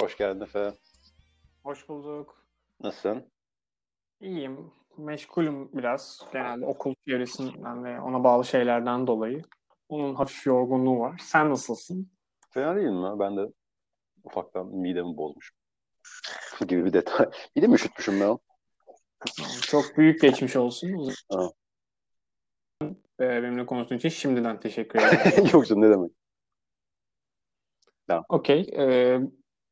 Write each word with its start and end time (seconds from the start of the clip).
Hoş 0.00 0.16
geldin 0.16 0.40
Efe. 0.40 0.72
Hoş 1.62 1.88
bulduk. 1.88 2.46
Nasılsın? 2.80 3.32
İyiyim. 4.20 4.72
Meşgulüm 4.98 5.72
biraz. 5.72 6.26
Genelde 6.32 6.66
okul 6.66 6.94
çevresinden 7.08 7.84
ve 7.84 8.00
ona 8.00 8.24
bağlı 8.24 8.44
şeylerden 8.44 9.06
dolayı. 9.06 9.42
Onun 9.88 10.14
hafif 10.14 10.46
yorgunluğu 10.46 11.00
var. 11.00 11.20
Sen 11.24 11.50
nasılsın? 11.50 12.10
Fena 12.50 12.76
değilim 12.76 12.94
mi? 12.94 13.18
Ben 13.18 13.36
de 13.36 13.52
ufaktan 14.24 14.66
midemi 14.66 15.16
bozmuşum. 15.16 15.56
gibi 16.68 16.84
bir 16.84 16.92
detay. 16.92 17.26
Bir 17.56 17.62
de 17.62 17.66
mi 17.66 17.74
üşütmüşüm 17.74 18.20
ben? 18.20 18.38
Çok 19.62 19.96
büyük 19.96 20.20
geçmiş 20.20 20.56
olsun. 20.56 21.12
Ha. 21.32 21.50
Ee, 23.20 23.42
benimle 23.42 23.66
konuştuğun 23.66 23.96
için 23.96 24.08
şimdiden 24.08 24.60
teşekkür 24.60 24.98
ederim. 24.98 25.50
Yok 25.52 25.66
canım 25.66 25.82
ne 25.82 25.90
demek. 25.90 26.10
Okey. 28.28 28.70
Ee, 28.78 29.20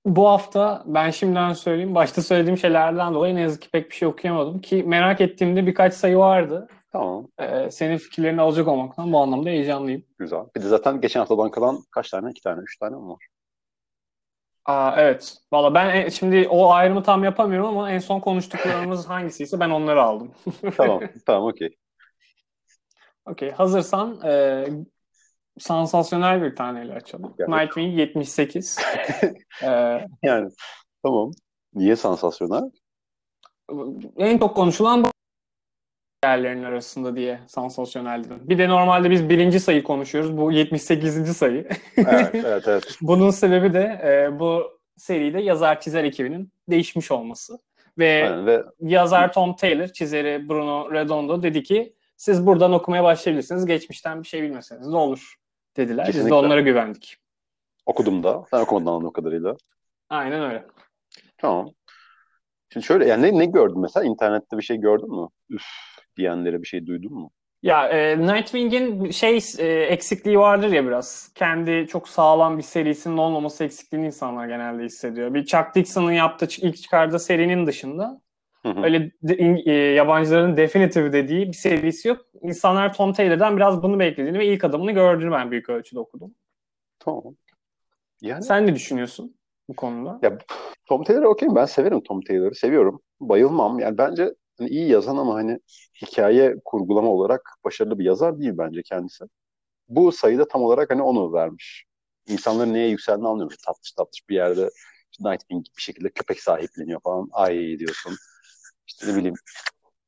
bu 0.07 0.29
hafta 0.29 0.83
ben 0.87 1.11
şimdiden 1.11 1.53
söyleyeyim. 1.53 1.95
Başta 1.95 2.23
söylediğim 2.23 2.59
şeylerden 2.59 3.15
dolayı 3.15 3.35
ne 3.35 3.41
yazık 3.41 3.63
ki 3.63 3.71
pek 3.71 3.91
bir 3.91 3.95
şey 3.95 4.09
okuyamadım. 4.09 4.61
Ki 4.61 4.83
merak 4.87 5.21
ettiğimde 5.21 5.67
birkaç 5.67 5.95
sayı 5.95 6.17
vardı. 6.19 6.69
Tamam. 6.93 7.29
Ee, 7.39 7.71
senin 7.71 7.97
fikirlerini 7.99 8.41
alacak 8.41 8.69
olmaktan 8.69 9.13
bu 9.13 9.19
anlamda 9.19 9.49
heyecanlıyım. 9.49 10.05
Güzel. 10.19 10.41
Bir 10.57 10.63
de 10.63 10.69
zaten 10.69 11.01
geçen 11.01 11.21
haftadan 11.21 11.51
kalan 11.51 11.79
kaç 11.91 12.11
tane? 12.11 12.31
İki 12.31 12.43
tane, 12.43 12.61
üç 12.63 12.79
tane 12.79 12.97
mi 12.97 13.09
var? 13.09 13.27
Aa, 14.65 14.95
evet. 14.97 15.37
Valla 15.53 15.75
ben 15.75 15.91
en- 15.91 16.09
şimdi 16.09 16.49
o 16.51 16.71
ayrımı 16.71 17.03
tam 17.03 17.25
yapamıyorum 17.25 17.67
ama 17.69 17.91
en 17.91 17.99
son 17.99 18.21
konuştuklarımız 18.21 19.07
hangisiyse 19.09 19.61
ben 19.61 19.71
onları 19.71 20.03
aldım. 20.03 20.31
Tamam. 20.77 21.01
tamam 21.27 21.45
okey. 21.49 21.77
Okey. 23.27 23.51
Hazırsan 23.51 24.21
e, 24.25 24.65
sansasyonel 25.61 26.43
bir 26.43 26.57
taneyle 26.57 26.95
açalım. 26.95 27.35
Gerçekten. 27.39 27.61
Nightwing 27.61 27.99
78. 27.99 28.79
E, 29.63 29.69
Yani 30.23 30.51
tamam. 31.03 31.31
Niye 31.75 31.97
sansasyonel? 31.97 32.71
en 34.17 34.39
çok 34.39 34.57
konuşulan 34.57 35.05
bu 35.05 35.09
yerlerin 36.25 36.65
arasında 36.65 37.17
diye 37.17 37.41
sansasyonel 37.47 38.25
dedim. 38.25 38.41
Bir 38.43 38.59
de 38.59 38.69
normalde 38.69 39.11
biz 39.11 39.29
birinci 39.29 39.61
sayı 39.61 39.83
konuşuyoruz. 39.83 40.37
Bu 40.37 40.53
78. 40.53 41.37
sayı. 41.37 41.69
Evet, 41.97 42.31
evet, 42.35 42.69
evet. 42.69 42.99
Bunun 43.01 43.31
sebebi 43.31 43.73
de 43.73 44.01
e, 44.05 44.39
bu 44.39 44.79
seride 44.97 45.41
yazar 45.41 45.81
çizer 45.81 46.05
ekibinin 46.05 46.53
değişmiş 46.71 47.11
olması. 47.11 47.59
Ve 47.99 48.31
Aynen. 48.31 48.47
Ve 48.47 48.63
yazar 48.81 49.33
Tom 49.33 49.57
Taylor, 49.57 49.87
çizeri 49.87 50.49
Bruno 50.49 50.93
Redondo 50.93 51.43
dedi 51.43 51.63
ki 51.63 51.95
siz 52.17 52.47
buradan 52.47 52.73
okumaya 52.73 53.05
başlayabilirsiniz. 53.05 53.67
Geçmişten 53.67 54.23
bir 54.23 54.29
şey 54.29 54.43
bilmeseniz 54.43 54.87
ne 54.87 54.97
olur 54.97 55.35
dediler. 55.77 56.05
Biz 56.09 56.15
de 56.15 56.19
Kesinlikle. 56.19 56.35
onlara 56.35 56.61
güvendik. 56.61 57.17
okudum 57.87 58.23
da. 58.23 58.45
Sen 58.51 58.61
okumadın 58.61 58.87
anladığım 58.87 59.13
kadarıyla. 59.13 59.57
Aynen 60.11 60.43
öyle. 60.43 60.67
Tamam. 61.39 61.71
Şimdi 62.73 62.87
şöyle 62.87 63.07
yani 63.07 63.23
ne, 63.23 63.39
ne 63.39 63.47
gördün 63.47 63.81
mesela? 63.81 64.05
İnternette 64.07 64.57
bir 64.59 64.63
şey 64.63 64.77
gördün 64.77 65.21
mü? 65.21 65.29
Üf 65.51 65.63
diyenlere 66.17 66.63
bir 66.63 66.67
şey 66.67 66.87
duydun 66.87 67.13
mu? 67.13 67.31
Ya 67.63 67.89
e, 67.89 68.19
Nightwing'in 68.19 69.11
şey 69.11 69.39
e, 69.59 69.67
eksikliği 69.67 70.39
vardır 70.39 70.69
ya 70.69 70.87
biraz. 70.87 71.33
Kendi 71.35 71.87
çok 71.91 72.09
sağlam 72.09 72.59
bir 72.59 72.63
serisinin 72.63 73.17
olmaması 73.17 73.65
eksikliğini 73.65 74.07
insanlar 74.07 74.49
genelde 74.49 74.85
hissediyor. 74.85 75.35
Bir 75.35 75.45
Chuck 75.45 75.75
Dixon'ın 75.75 76.13
yaptığı 76.13 76.49
ilk 76.61 76.77
çıkardığı 76.77 77.19
serinin 77.19 77.67
dışında 77.67 78.21
Hı 78.69 78.81
hı. 78.81 78.85
öyle 78.85 79.13
de- 79.23 79.63
e, 79.67 79.73
yabancıların 79.73 80.57
definitive 80.57 81.13
dediği 81.13 81.49
bir 81.49 81.53
serisi 81.53 82.09
yok. 82.09 82.21
İnsanlar 82.43 82.95
Tom 82.95 83.13
Taylor'dan 83.13 83.57
biraz 83.57 83.83
bunu 83.83 83.99
beklediğini 83.99 84.39
ve 84.39 84.47
ilk 84.47 84.65
adımını 84.65 84.93
gördüğünü 84.93 85.33
ben 85.33 85.51
büyük 85.51 85.69
ölçüde 85.69 86.01
okudum. 86.01 86.35
Tamam. 86.99 87.37
Yani 88.23 88.43
Sen 88.43 88.67
ne 88.67 88.75
düşünüyorsun 88.75 89.37
bu 89.69 89.77
konuda? 89.77 90.19
Ya 90.23 90.39
Tom 90.87 91.05
Taylor 91.05 91.23
okey 91.23 91.49
ben 91.55 91.65
severim 91.65 92.01
Tom 92.01 92.21
Taylor'ı 92.21 92.55
seviyorum. 92.55 93.01
Bayılmam. 93.21 93.79
Yani 93.79 93.99
bence 93.99 94.35
hani 94.59 94.69
iyi 94.71 94.89
yazan 94.91 95.17
ama 95.17 95.35
hani 95.35 95.59
hikaye 96.03 96.55
kurgulama 96.65 97.09
olarak 97.09 97.51
başarılı 97.65 97.99
bir 97.99 98.05
yazar 98.05 98.39
değil 98.39 98.53
bence 98.59 98.83
kendisi. 98.83 99.25
Bu 99.89 100.13
sayıda 100.13 100.49
tam 100.49 100.63
olarak 100.63 100.91
hani 100.91 101.03
onu 101.03 101.33
vermiş. 101.33 101.85
İnsanların 102.29 102.75
neye 102.75 102.89
yükseldiğini 102.89 103.29
anlıyorum. 103.29 103.57
Tatlış 103.67 103.93
tatlış 103.93 104.29
bir 104.29 104.35
yerde 104.35 104.71
Nightwing 105.21 105.67
bir 105.77 105.83
şekilde 105.83 106.09
köpek 106.11 106.41
sahipleniyor 106.41 107.01
falan. 107.01 107.29
Ay 107.33 107.79
diyorsun. 107.79 108.13
Ne 109.07 109.17
bileyim. 109.17 109.35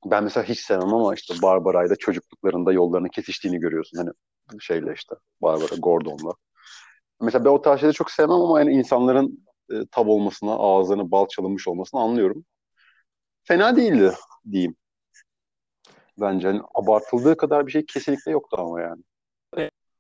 Ben 0.05 0.25
mesela 0.25 0.45
hiç 0.45 0.61
sevmem 0.61 0.95
ama 0.95 1.15
işte 1.15 1.35
Barbara'yla 1.43 1.97
çocukluklarında 1.97 2.73
yollarını 2.73 3.09
kesiştiğini 3.09 3.59
görüyorsun. 3.59 3.99
Hani 3.99 4.11
şeyle 4.61 4.95
işte 4.95 5.15
Barbara 5.43 5.77
Gordon'la. 5.79 6.33
Mesela 7.21 7.45
ben 7.45 7.51
o 7.51 7.63
tarz 7.63 7.81
şeyleri 7.81 7.95
çok 7.95 8.11
sevmem 8.11 8.37
ama 8.41 8.61
yani 8.61 8.73
insanların 8.73 9.47
e, 9.71 9.75
tab 9.91 10.07
olmasına, 10.07 10.53
ağızlarına 10.53 11.11
bal 11.11 11.27
çalınmış 11.29 11.69
olmasını 11.69 12.01
anlıyorum. 12.01 12.45
Fena 13.45 13.77
değildi 13.77 14.13
diyeyim. 14.51 14.77
Bence 16.21 16.49
hani 16.49 16.61
abartıldığı 16.75 17.37
kadar 17.37 17.67
bir 17.67 17.73
şey 17.73 17.87
kesinlikle 17.87 18.33
yoktu 18.33 18.57
ama 18.61 18.81
yani. 18.81 19.03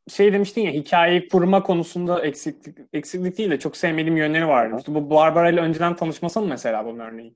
Şey 0.09 0.33
demiştin 0.33 0.61
ya 0.61 0.73
hikayeyi 0.73 1.29
kurma 1.29 1.63
konusunda 1.63 2.25
eksiklik, 2.25 2.79
eksiklik 2.93 3.39
değil 3.39 3.51
de 3.51 3.59
çok 3.59 3.77
sevmediğim 3.77 4.17
yönleri 4.17 4.49
vardı. 4.49 4.77
İşte 4.79 4.95
bu 4.95 5.11
Barbara 5.11 5.51
ile 5.51 5.61
önceden 5.61 5.97
tanışması 5.97 6.41
mı 6.41 6.47
mesela 6.47 6.85
bunun 6.85 6.99
örneği? 6.99 7.35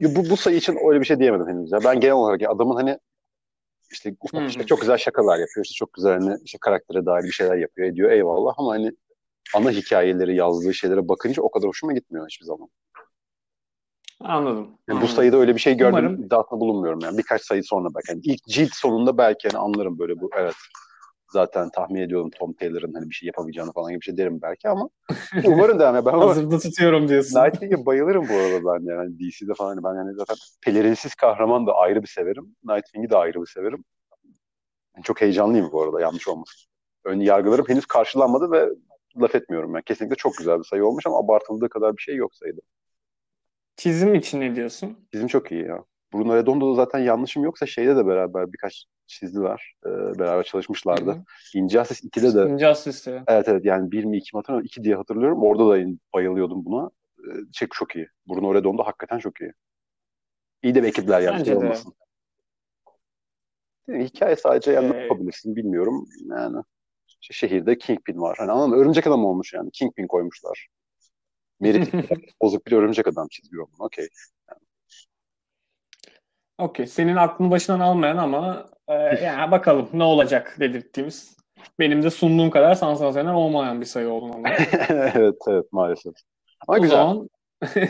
Bu, 0.00 0.30
bu 0.30 0.36
sayı 0.36 0.56
için 0.56 0.78
öyle 0.88 1.00
bir 1.00 1.04
şey 1.04 1.18
diyemedim 1.18 1.48
henüz. 1.48 1.72
Ya. 1.72 1.78
Ben 1.84 2.00
genel 2.00 2.14
olarak 2.14 2.40
ya 2.40 2.50
adamın 2.50 2.76
hani 2.76 2.98
işte 3.92 4.16
ufak 4.20 4.42
hı. 4.42 4.46
işte 4.46 4.66
çok 4.66 4.80
güzel 4.80 4.98
şakalar 4.98 5.38
yapıyor. 5.38 5.64
İşte 5.64 5.74
çok 5.74 5.92
güzel 5.92 6.12
hani 6.12 6.38
işte 6.44 6.58
karaktere 6.60 7.06
dair 7.06 7.24
bir 7.24 7.30
şeyler 7.30 7.56
yapıyor 7.56 7.88
ediyor 7.88 8.10
eyvallah 8.10 8.54
ama 8.56 8.72
hani 8.72 8.92
ana 9.54 9.70
hikayeleri 9.70 10.36
yazdığı 10.36 10.74
şeylere 10.74 11.08
bakınca 11.08 11.42
o 11.42 11.50
kadar 11.50 11.68
hoşuma 11.68 11.92
gitmiyor 11.92 12.26
hiçbir 12.28 12.46
zaman. 12.46 12.68
Anladım. 14.20 14.56
Yani 14.58 14.76
bu 14.88 14.92
anladım. 14.92 15.08
sayıda 15.08 15.36
öyle 15.36 15.54
bir 15.54 15.60
şey 15.60 15.74
gördüm 15.74 15.94
Umarım- 15.94 16.24
iddiasında 16.24 16.60
bulunmuyorum 16.60 17.00
yani. 17.02 17.18
Birkaç 17.18 17.42
sayı 17.42 17.64
sonra 17.64 17.88
belki. 17.94 18.10
Yani 18.10 18.20
ilk 18.24 18.44
cilt 18.44 18.74
sonunda 18.74 19.18
belki 19.18 19.48
hani 19.48 19.58
anlarım 19.58 19.98
böyle 19.98 20.20
bu 20.20 20.30
evet 20.36 20.54
zaten 21.34 21.70
tahmin 21.70 22.00
ediyorum 22.00 22.30
Tom 22.30 22.52
Taylor'ın 22.52 22.94
hani 22.94 23.10
bir 23.10 23.14
şey 23.14 23.26
yapamayacağını 23.26 23.72
falan 23.72 23.90
gibi 23.90 24.00
bir 24.00 24.04
şey 24.04 24.16
derim 24.16 24.42
belki 24.42 24.68
ama 24.68 24.88
umarım 25.44 25.78
da 25.78 25.84
yani 25.84 26.06
ben 26.06 26.12
Hazırda 26.12 26.58
tutuyorum 26.58 27.08
diyorsun. 27.08 27.40
Nightwing'e 27.40 27.86
bayılırım 27.86 28.28
bu 28.28 28.34
arada 28.34 28.64
ben 28.64 28.90
yani 28.90 28.96
Hani 28.98 29.18
DC'de 29.18 29.54
falan 29.54 29.84
ben 29.84 29.94
yani 29.94 30.14
zaten 30.14 30.36
pelerinsiz 30.62 31.14
kahraman 31.14 31.66
da 31.66 31.72
ayrı 31.72 32.02
bir 32.02 32.08
severim. 32.08 32.56
Nightwing'i 32.64 33.10
de 33.10 33.16
ayrı 33.16 33.40
bir 33.40 33.46
severim. 33.46 33.84
Yani 34.96 35.04
çok 35.04 35.20
heyecanlıyım 35.20 35.72
bu 35.72 35.82
arada 35.82 36.00
yanlış 36.00 36.28
olmasın. 36.28 36.70
Ön 37.04 37.20
yargılarım 37.20 37.64
henüz 37.68 37.86
karşılanmadı 37.86 38.50
ve 38.50 38.68
laf 39.16 39.34
etmiyorum 39.34 39.74
ben. 39.74 39.82
Kesinlikle 39.82 40.16
çok 40.16 40.36
güzel 40.36 40.58
bir 40.58 40.64
sayı 40.64 40.86
olmuş 40.86 41.06
ama 41.06 41.18
abartıldığı 41.18 41.68
kadar 41.68 41.96
bir 41.96 42.02
şey 42.02 42.16
yok 42.16 42.34
sayıda. 42.34 42.60
Çizim 43.76 44.14
için 44.14 44.40
ne 44.40 44.56
diyorsun? 44.56 44.98
Bizim 45.12 45.28
çok 45.28 45.52
iyi 45.52 45.64
ya. 45.64 45.84
Bruno 46.14 46.36
Redondo'da 46.36 46.74
zaten 46.74 46.98
yanlışım 46.98 47.44
yoksa 47.44 47.66
şeyde 47.66 47.96
de 47.96 48.06
beraber 48.06 48.52
birkaç 48.52 48.84
çizdiler. 49.06 49.74
Ee, 49.86 49.90
beraber 50.18 50.42
çalışmışlardı. 50.42 51.10
Hı 51.10 51.14
hı. 51.14 51.24
Injustice 51.54 52.08
2'de 52.08 52.34
de 52.34 52.52
Injustice'de. 52.52 53.24
evet 53.26 53.48
evet 53.48 53.64
yani 53.64 53.90
1 53.92 54.04
mi 54.04 54.16
2 54.16 54.36
mi 54.36 54.38
hatırlamıyorum. 54.38 54.66
2 54.66 54.84
diye 54.84 54.94
hatırlıyorum. 54.94 55.42
Orada 55.42 55.68
da 55.68 55.86
bayılıyordum 56.14 56.64
buna. 56.64 56.90
Ee, 57.18 57.30
Şey 57.52 57.68
çok 57.72 57.96
iyi. 57.96 58.08
Bruno 58.28 58.54
Redondo 58.54 58.82
hakikaten 58.82 59.18
çok 59.18 59.40
iyi. 59.40 59.52
İyi 60.62 60.74
de 60.74 60.82
bir 60.82 60.88
ekipler 60.88 61.20
yani 61.20 61.34
Bence 61.38 61.44
şey 61.44 61.56
olmasın. 61.56 61.94
Yani 63.88 64.04
hikaye 64.04 64.36
sadece 64.36 64.72
yani 64.72 64.90
ne 64.90 64.96
Ee, 64.96 65.00
yapabilirsin 65.02 65.56
bilmiyorum. 65.56 66.08
Yani 66.30 66.62
şehirde 67.20 67.78
Kingpin 67.78 68.20
var. 68.20 68.36
Hani 68.38 68.50
anladın? 68.50 68.80
Örümcek 68.80 69.06
adam 69.06 69.24
olmuş 69.24 69.52
yani. 69.54 69.70
Kingpin 69.70 70.06
koymuşlar. 70.06 70.68
Merit 71.60 71.92
bozuk 72.42 72.66
bir 72.66 72.72
örümcek 72.72 73.06
adam 73.08 73.28
çiziyor 73.30 73.66
bunu. 73.72 73.86
Okey. 73.86 74.08
Okey. 76.58 76.86
Senin 76.86 77.16
aklını 77.16 77.50
başından 77.50 77.80
almayan 77.80 78.16
ama 78.16 78.66
e, 78.88 78.94
yani 79.24 79.50
bakalım 79.50 79.88
ne 79.92 80.02
olacak 80.02 80.56
dedirttiğimiz. 80.60 81.36
Benim 81.78 82.02
de 82.02 82.10
sunduğum 82.10 82.50
kadar 82.50 82.74
sansasyonel 82.74 83.34
olmayan 83.34 83.80
bir 83.80 83.86
sayı 83.86 84.08
olduğunu 84.08 84.34
anladım. 84.34 84.54
evet 84.88 85.36
evet 85.48 85.72
maalesef. 85.72 86.14
Ama 86.68 86.78
o 86.78 86.82
güzel. 86.82 86.96
zaman 86.96 87.30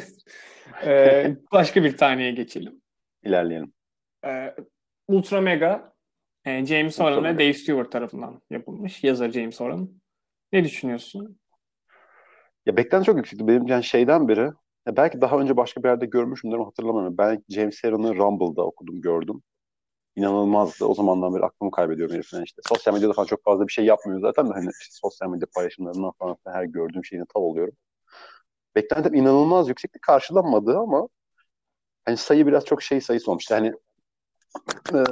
e, 0.87 1.37
başka 1.53 1.85
bir 1.85 1.97
taneye 1.97 2.31
geçelim. 2.31 2.83
İlerleyelim. 3.23 3.73
E, 4.27 4.55
Ultra 5.09 5.41
Mega 5.41 5.93
e, 6.45 6.67
James 6.67 7.01
Horan 7.01 7.25
ve. 7.25 7.35
Dave 7.35 7.55
Stewart 7.55 7.93
tarafından 7.93 8.43
yapılmış. 8.51 9.05
Yazar 9.05 9.31
James 9.31 9.61
Horan. 9.61 9.91
Ne 10.53 10.65
düşünüyorsun? 10.65 11.39
Ya 12.67 12.77
beklenti 12.77 13.07
çok 13.07 13.17
yüksekti. 13.17 13.49
Benim 13.49 13.67
yani 13.67 13.85
şeyden 13.85 14.29
beri 14.29 14.51
ya 14.87 14.97
belki 14.97 15.21
daha 15.21 15.39
önce 15.39 15.57
başka 15.57 15.83
bir 15.83 15.89
yerde 15.89 16.07
görmüşümdür 16.07 16.57
ama 16.57 16.67
hatırlamıyorum. 16.67 17.19
Ben 17.19 17.45
James 17.49 17.85
Aaron'ı 17.85 18.17
Rumble'da 18.17 18.63
okudum, 18.67 19.01
gördüm. 19.01 19.43
İnanılmazdı. 20.17 20.85
O 20.85 20.95
zamandan 20.95 21.35
beri 21.35 21.45
aklımı 21.45 21.71
kaybediyorum 21.71 22.15
heriften 22.15 22.43
işte. 22.43 22.63
Sosyal 22.69 22.95
medyada 22.95 23.13
falan 23.13 23.27
çok 23.27 23.45
fazla 23.45 23.67
bir 23.67 23.73
şey 23.73 23.85
yapmıyor 23.85 24.21
zaten 24.21 24.47
hani 24.47 24.71
işte 24.81 24.93
sosyal 24.93 25.31
medya 25.31 25.49
paylaşımlarından 25.57 26.13
falan 26.19 26.37
her 26.47 26.65
gördüğüm 26.65 27.05
şeyine 27.05 27.25
tav 27.35 27.41
oluyorum. 27.43 27.75
Beklentim 28.77 29.15
inanılmaz 29.15 29.69
yüksekti. 29.69 29.99
Karşılanmadı 30.03 30.79
ama 30.79 31.09
hani 32.05 32.17
sayı 32.17 32.47
biraz 32.47 32.65
çok 32.65 32.83
şey 32.83 33.01
sayısı 33.01 33.31
olmuştu. 33.31 33.55
Hani 33.55 33.73
eee, 34.95 35.05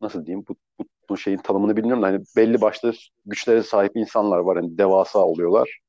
nasıl 0.00 0.26
diyeyim 0.26 0.44
bu, 0.48 0.56
bu, 0.78 0.84
bu 1.08 1.16
şeyin 1.16 1.38
tanımını 1.38 1.76
bilmiyorum 1.76 2.02
da 2.02 2.06
hani 2.06 2.24
belli 2.36 2.60
başlı 2.60 2.92
güçlere 3.26 3.62
sahip 3.62 3.96
insanlar 3.96 4.38
var. 4.38 4.56
Hani 4.56 4.78
devasa 4.78 5.18
oluyorlar. 5.18 5.80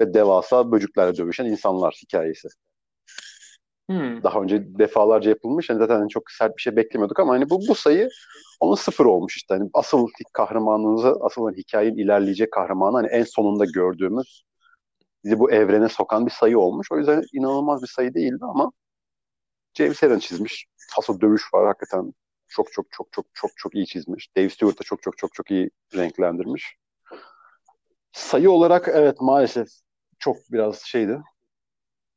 Ve 0.00 0.14
devasa 0.14 0.72
böceklerle 0.72 1.16
dövüşen 1.16 1.44
insanlar 1.44 1.94
hikayesi. 2.02 2.48
Hmm. 3.90 4.22
Daha 4.22 4.40
önce 4.40 4.78
defalarca 4.78 5.30
yapılmış. 5.30 5.70
Yani 5.70 5.78
zaten 5.78 6.08
çok 6.08 6.30
sert 6.30 6.56
bir 6.56 6.62
şey 6.62 6.76
beklemiyorduk 6.76 7.20
ama 7.20 7.32
hani 7.32 7.50
bu 7.50 7.60
bu 7.68 7.74
sayı 7.74 8.08
onun 8.60 8.74
sıfır 8.74 9.04
olmuş 9.04 9.36
işte. 9.36 9.54
Hani 9.54 9.70
asıl 9.74 10.08
kahramanınızı, 10.32 11.14
asıl 11.20 11.44
hani 11.44 11.56
hikayenin 11.56 11.98
ilerleyecek 11.98 12.52
kahramanı 12.52 12.96
hani 12.96 13.06
en 13.06 13.24
sonunda 13.24 13.64
gördüğümüz 13.64 14.42
bizi 15.24 15.38
bu 15.38 15.50
evrene 15.50 15.88
sokan 15.88 16.26
bir 16.26 16.30
sayı 16.30 16.58
olmuş. 16.58 16.92
O 16.92 16.98
yüzden 16.98 17.22
inanılmaz 17.32 17.82
bir 17.82 17.86
sayı 17.88 18.14
değildi 18.14 18.44
ama 18.44 18.72
James 19.74 20.02
Aaron 20.02 20.18
çizmiş. 20.18 20.66
Taso 20.94 21.20
dövüş 21.20 21.54
var 21.54 21.66
hakikaten 21.66 22.14
çok 22.48 22.72
çok 22.72 22.86
çok 22.90 23.12
çok 23.12 23.26
çok 23.34 23.50
çok 23.56 23.74
iyi 23.74 23.86
çizmiş. 23.86 24.36
Dave 24.36 24.48
Stewart 24.50 24.80
da 24.80 24.84
çok 24.84 25.02
çok 25.02 25.18
çok 25.18 25.34
çok 25.34 25.50
iyi 25.50 25.70
renklendirmiş. 25.94 26.76
Sayı 28.12 28.50
olarak 28.50 28.88
evet 28.88 29.20
maalesef 29.20 29.68
çok 30.20 30.36
biraz 30.52 30.80
şeydi. 30.80 31.20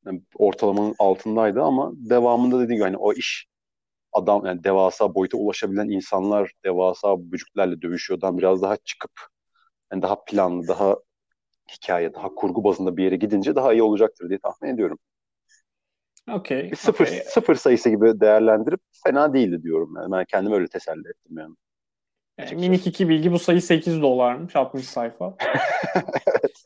Yani 0.05 0.21
ortalamanın 0.35 0.95
altındaydı 0.99 1.61
ama 1.61 1.91
devamında 1.95 2.55
dediğim 2.55 2.77
gibi 2.77 2.83
hani 2.83 2.97
o 2.97 3.13
iş 3.13 3.47
adam 4.13 4.45
yani 4.45 4.63
devasa 4.63 5.15
boyuta 5.15 5.37
ulaşabilen 5.37 5.89
insanlar 5.89 6.51
devasa 6.65 7.17
vücutlarla 7.17 7.81
dövüşüyordan 7.81 8.37
biraz 8.37 8.61
daha 8.61 8.77
çıkıp 8.77 9.11
yani 9.91 10.01
daha 10.01 10.23
planlı, 10.25 10.67
daha 10.67 10.95
hikaye, 11.71 12.13
daha 12.13 12.35
kurgu 12.35 12.63
bazında 12.63 12.97
bir 12.97 13.03
yere 13.03 13.15
gidince 13.15 13.55
daha 13.55 13.73
iyi 13.73 13.83
olacaktır 13.83 14.29
diye 14.29 14.39
tahmin 14.39 14.73
ediyorum. 14.73 14.99
Okay. 16.31 16.71
Bir 16.71 16.75
sıfır, 16.75 17.07
okay. 17.07 17.19
sıfır 17.19 17.55
sayısı 17.55 17.89
gibi 17.89 18.19
değerlendirip 18.19 18.79
fena 19.03 19.33
değildi 19.33 19.63
diyorum 19.63 19.93
yani. 19.97 20.11
Ben 20.11 20.25
kendimi 20.25 20.55
öyle 20.55 20.67
teselli 20.67 21.09
ettim 21.09 21.37
yani. 21.37 21.55
yani 22.37 22.55
minik 22.55 22.87
iki 22.87 23.09
bilgi 23.09 23.31
bu 23.31 23.39
sayı 23.39 23.61
8 23.61 24.01
dolarmış 24.01 24.55
60 24.55 24.85
sayfa. 24.85 25.35
evet. 26.25 26.65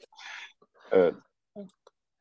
Evet. 0.92 1.14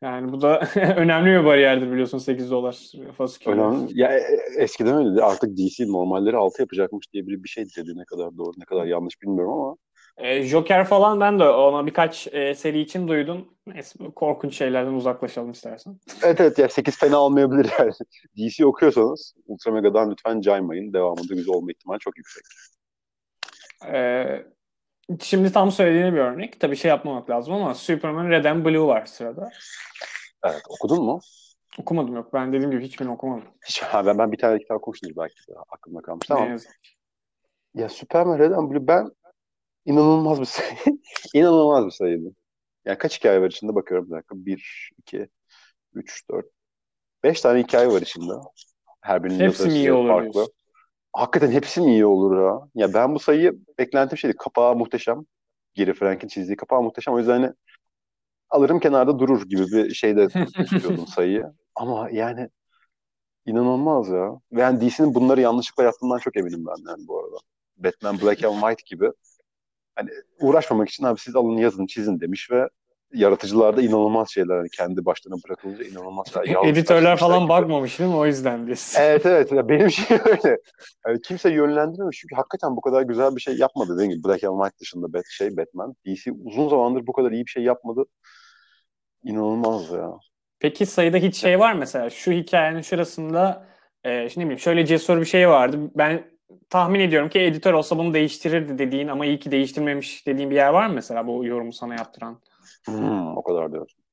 Yani 0.03 0.33
bu 0.33 0.41
da 0.41 0.69
önemli 0.97 1.41
bir 1.41 1.45
bariyerdir 1.45 1.93
biliyorsun 1.93 2.19
8 2.19 2.51
dolar 2.51 2.93
fasikül. 3.17 3.53
Önemli. 3.53 4.01
Ya 4.01 4.19
e, 4.19 4.21
e, 4.21 4.63
eskiden 4.63 4.97
öyleydi. 4.97 5.23
Artık 5.23 5.57
DC 5.57 5.89
normalleri 5.89 6.37
6 6.37 6.63
yapacakmış 6.63 7.13
diye 7.13 7.27
bir, 7.27 7.43
bir 7.45 7.49
şey 7.49 7.65
dedi. 7.77 7.99
Ne 7.99 8.05
kadar 8.05 8.37
doğru 8.37 8.53
ne 8.57 8.65
kadar 8.65 8.85
yanlış 8.87 9.23
bilmiyorum 9.23 9.53
ama. 9.53 9.77
E, 10.17 10.43
Joker 10.43 10.85
falan 10.85 11.21
ben 11.21 11.39
de 11.39 11.45
ona 11.45 11.87
birkaç 11.87 12.29
e, 12.33 12.55
seri 12.55 12.81
için 12.81 13.09
duydum. 13.09 13.49
Neyse, 13.67 13.99
korkunç 14.15 14.57
şeylerden 14.57 14.93
uzaklaşalım 14.93 15.51
istersen. 15.51 16.01
evet 16.23 16.41
evet 16.41 16.59
ya 16.59 16.69
8 16.69 16.99
fena 16.99 17.19
olmayabilir 17.19 17.71
yani. 17.79 17.93
DC 18.37 18.67
okuyorsanız 18.67 19.35
Ultra 19.47 19.71
Mega'dan 19.73 20.11
lütfen 20.11 20.41
caymayın. 20.41 20.93
Devamında 20.93 21.35
güzel 21.35 21.55
olma 21.55 21.71
ihtimali 21.71 21.99
çok 21.99 22.19
yüksek. 22.19 22.43
Ee, 23.93 24.47
Şimdi 25.21 25.53
tam 25.53 25.71
söylediğine 25.71 26.13
bir 26.13 26.19
örnek. 26.19 26.61
Tabii 26.61 26.77
şey 26.77 26.89
yapmamak 26.89 27.31
lazım 27.31 27.55
ama 27.55 27.75
Superman 27.75 28.31
Red 28.31 28.45
and 28.45 28.65
Blue 28.65 28.87
var 28.87 29.07
sırada. 29.07 29.51
Evet 30.45 30.63
okudun 30.69 31.05
mu? 31.05 31.21
Okumadım 31.79 32.15
yok. 32.15 32.33
Ben 32.33 32.53
dediğim 32.53 32.71
gibi 32.71 32.85
hiçbirini 32.85 33.13
okumadım. 33.13 33.45
Hiç, 33.69 33.83
ha, 33.83 34.07
ben, 34.07 34.19
ben 34.19 34.33
bir 34.33 34.39
tane 34.39 34.59
kitap 34.59 34.77
okumuştum 34.77 35.13
belki 35.17 35.35
aklımda 35.71 36.03
kalmış. 36.03 36.27
Tamam. 36.27 36.57
Ya 37.75 37.89
Superman 37.89 38.39
Red 38.39 38.51
and 38.51 38.71
Blue 38.71 38.87
ben 38.87 39.11
inanılmaz 39.85 40.41
bir 40.41 40.45
sayı. 40.45 40.77
inanılmaz 41.35 41.87
bir 41.87 41.91
sayıydı. 41.91 42.29
Yani 42.85 42.99
kaç 42.99 43.19
hikaye 43.19 43.41
var 43.41 43.47
içinde 43.47 43.75
bakıyorum 43.75 44.07
bir 44.07 44.15
dakika. 44.15 44.35
Bir, 44.37 44.91
iki, 44.99 45.29
üç, 45.95 46.29
dört, 46.31 46.47
beş 47.25 47.41
tane 47.41 47.63
hikaye 47.63 47.89
var 47.89 48.03
içinde. 48.03 48.33
Her 49.01 49.25
birinin 49.25 49.41
Hepsi 49.41 49.69
mi 49.69 49.75
iyi 49.75 49.93
olur 49.93 50.09
farklı. 50.09 50.33
Diyorsun? 50.33 50.55
Hakikaten 51.17 51.51
hepsi 51.51 51.81
mi 51.81 51.91
iyi 51.93 52.07
olur 52.07 52.43
ya? 52.43 52.69
Ya 52.75 52.95
ben 52.95 53.15
bu 53.15 53.19
sayıyı 53.19 53.53
beklentim 53.79 54.19
şeydi. 54.19 54.37
Kapağı 54.37 54.77
muhteşem. 54.77 55.25
Geri 55.75 55.95
Frank'in 55.95 56.29
çizdiği 56.29 56.57
kapağı 56.57 56.83
muhteşem. 56.83 57.15
O 57.15 57.19
yüzden 57.19 57.33
hani 57.33 57.53
alırım 58.51 58.81
kenarda 58.81 59.19
durur 59.19 59.43
gibi 59.49 59.67
bir 59.73 59.95
şeyde 59.95 60.29
tutuyordum 60.29 61.07
sayıyı. 61.15 61.45
Ama 61.75 62.09
yani 62.13 62.49
inanılmaz 63.47 64.09
ya. 64.09 64.41
Ve 64.53 64.61
yani 64.61 64.81
DC'nin 64.81 65.15
bunları 65.15 65.41
yanlışlıkla 65.41 65.85
yaptığından 65.85 66.19
çok 66.19 66.37
eminim 66.37 66.65
ben 66.67 66.91
yani 66.91 67.09
bu 67.09 67.21
arada. 67.21 67.37
Batman 67.77 68.21
Black 68.21 68.45
and 68.45 68.61
White 68.61 68.83
gibi. 68.87 69.11
Hani 69.97 70.11
uğraşmamak 70.41 70.89
için 70.89 71.05
abi 71.05 71.21
siz 71.21 71.37
alın 71.37 71.57
yazın 71.57 71.87
çizin 71.87 72.21
demiş 72.21 72.51
ve 72.51 72.69
yaratıcılarda 73.17 73.83
inanılmaz 73.83 74.31
şeyler 74.31 74.57
hani 74.57 74.69
kendi 74.69 75.05
başlarına 75.05 75.39
bırakılınca 75.49 75.85
inanılmaz 75.91 76.27
şeyler. 76.33 76.65
Editörler 76.65 77.17
falan 77.17 77.41
gibi. 77.41 77.49
bakmamış 77.49 77.99
değil 77.99 78.11
mi 78.11 78.17
o 78.17 78.27
yüzden 78.27 78.67
diyorsun. 78.67 79.01
Evet 79.01 79.27
evet 79.27 79.53
ya 79.53 79.69
benim 79.69 79.91
şey 79.91 80.19
öyle. 80.25 80.59
Yani 81.07 81.21
kimse 81.23 81.51
yönlendirmemiş 81.51 82.19
çünkü 82.19 82.35
hakikaten 82.35 82.77
bu 82.77 82.81
kadar 82.81 83.03
güzel 83.03 83.37
bir 83.37 83.41
şey 83.41 83.57
yapmadı 83.57 83.95
dediğim 83.95 84.13
gibi 84.13 84.25
Black 84.25 84.45
and 84.45 84.61
White 84.61 84.79
dışında 84.81 85.13
Bat, 85.13 85.25
şey 85.31 85.57
Batman. 85.57 85.95
DC 86.07 86.33
uzun 86.45 86.69
zamandır 86.69 87.07
bu 87.07 87.13
kadar 87.13 87.33
iyi 87.33 87.47
bir 87.47 87.51
şey 87.51 87.63
yapmadı. 87.63 88.05
İnanılmaz 89.25 89.91
ya. 89.91 90.11
Peki 90.61 90.87
sayıda 90.87 91.17
hiç 91.17 91.37
şey 91.37 91.59
var 91.59 91.73
mesela 91.73 92.11
şu 92.11 92.33
hikayenin 92.33 92.81
şurasında 92.81 93.67
e, 94.05 94.29
şimdi 94.29 94.45
ne 94.45 94.49
bileyim 94.49 94.61
şöyle 94.61 94.87
cesur 94.87 95.21
bir 95.21 95.25
şey 95.25 95.49
vardı. 95.49 95.91
Ben 95.95 96.25
tahmin 96.71 97.01
ediyorum 97.01 97.29
ki 97.29 97.41
editör 97.41 97.73
olsa 97.73 97.99
bunu 97.99 98.15
değiştirirdi 98.15 98.79
dediğin 98.79 99.09
ama 99.09 99.27
iyi 99.27 99.39
ki 99.39 99.51
değiştirmemiş 99.51 100.27
dediğin 100.27 100.51
bir 100.51 100.55
yer 100.55 100.69
var 100.69 100.87
mı 100.87 100.95
mesela 100.95 101.27
bu 101.27 101.45
yorumu 101.45 101.73
sana 101.73 101.95
yaptıran? 101.95 102.41
Hmm, 102.87 103.37
o 103.37 103.43
kadar 103.43 103.73
diyorsun. 103.73 104.05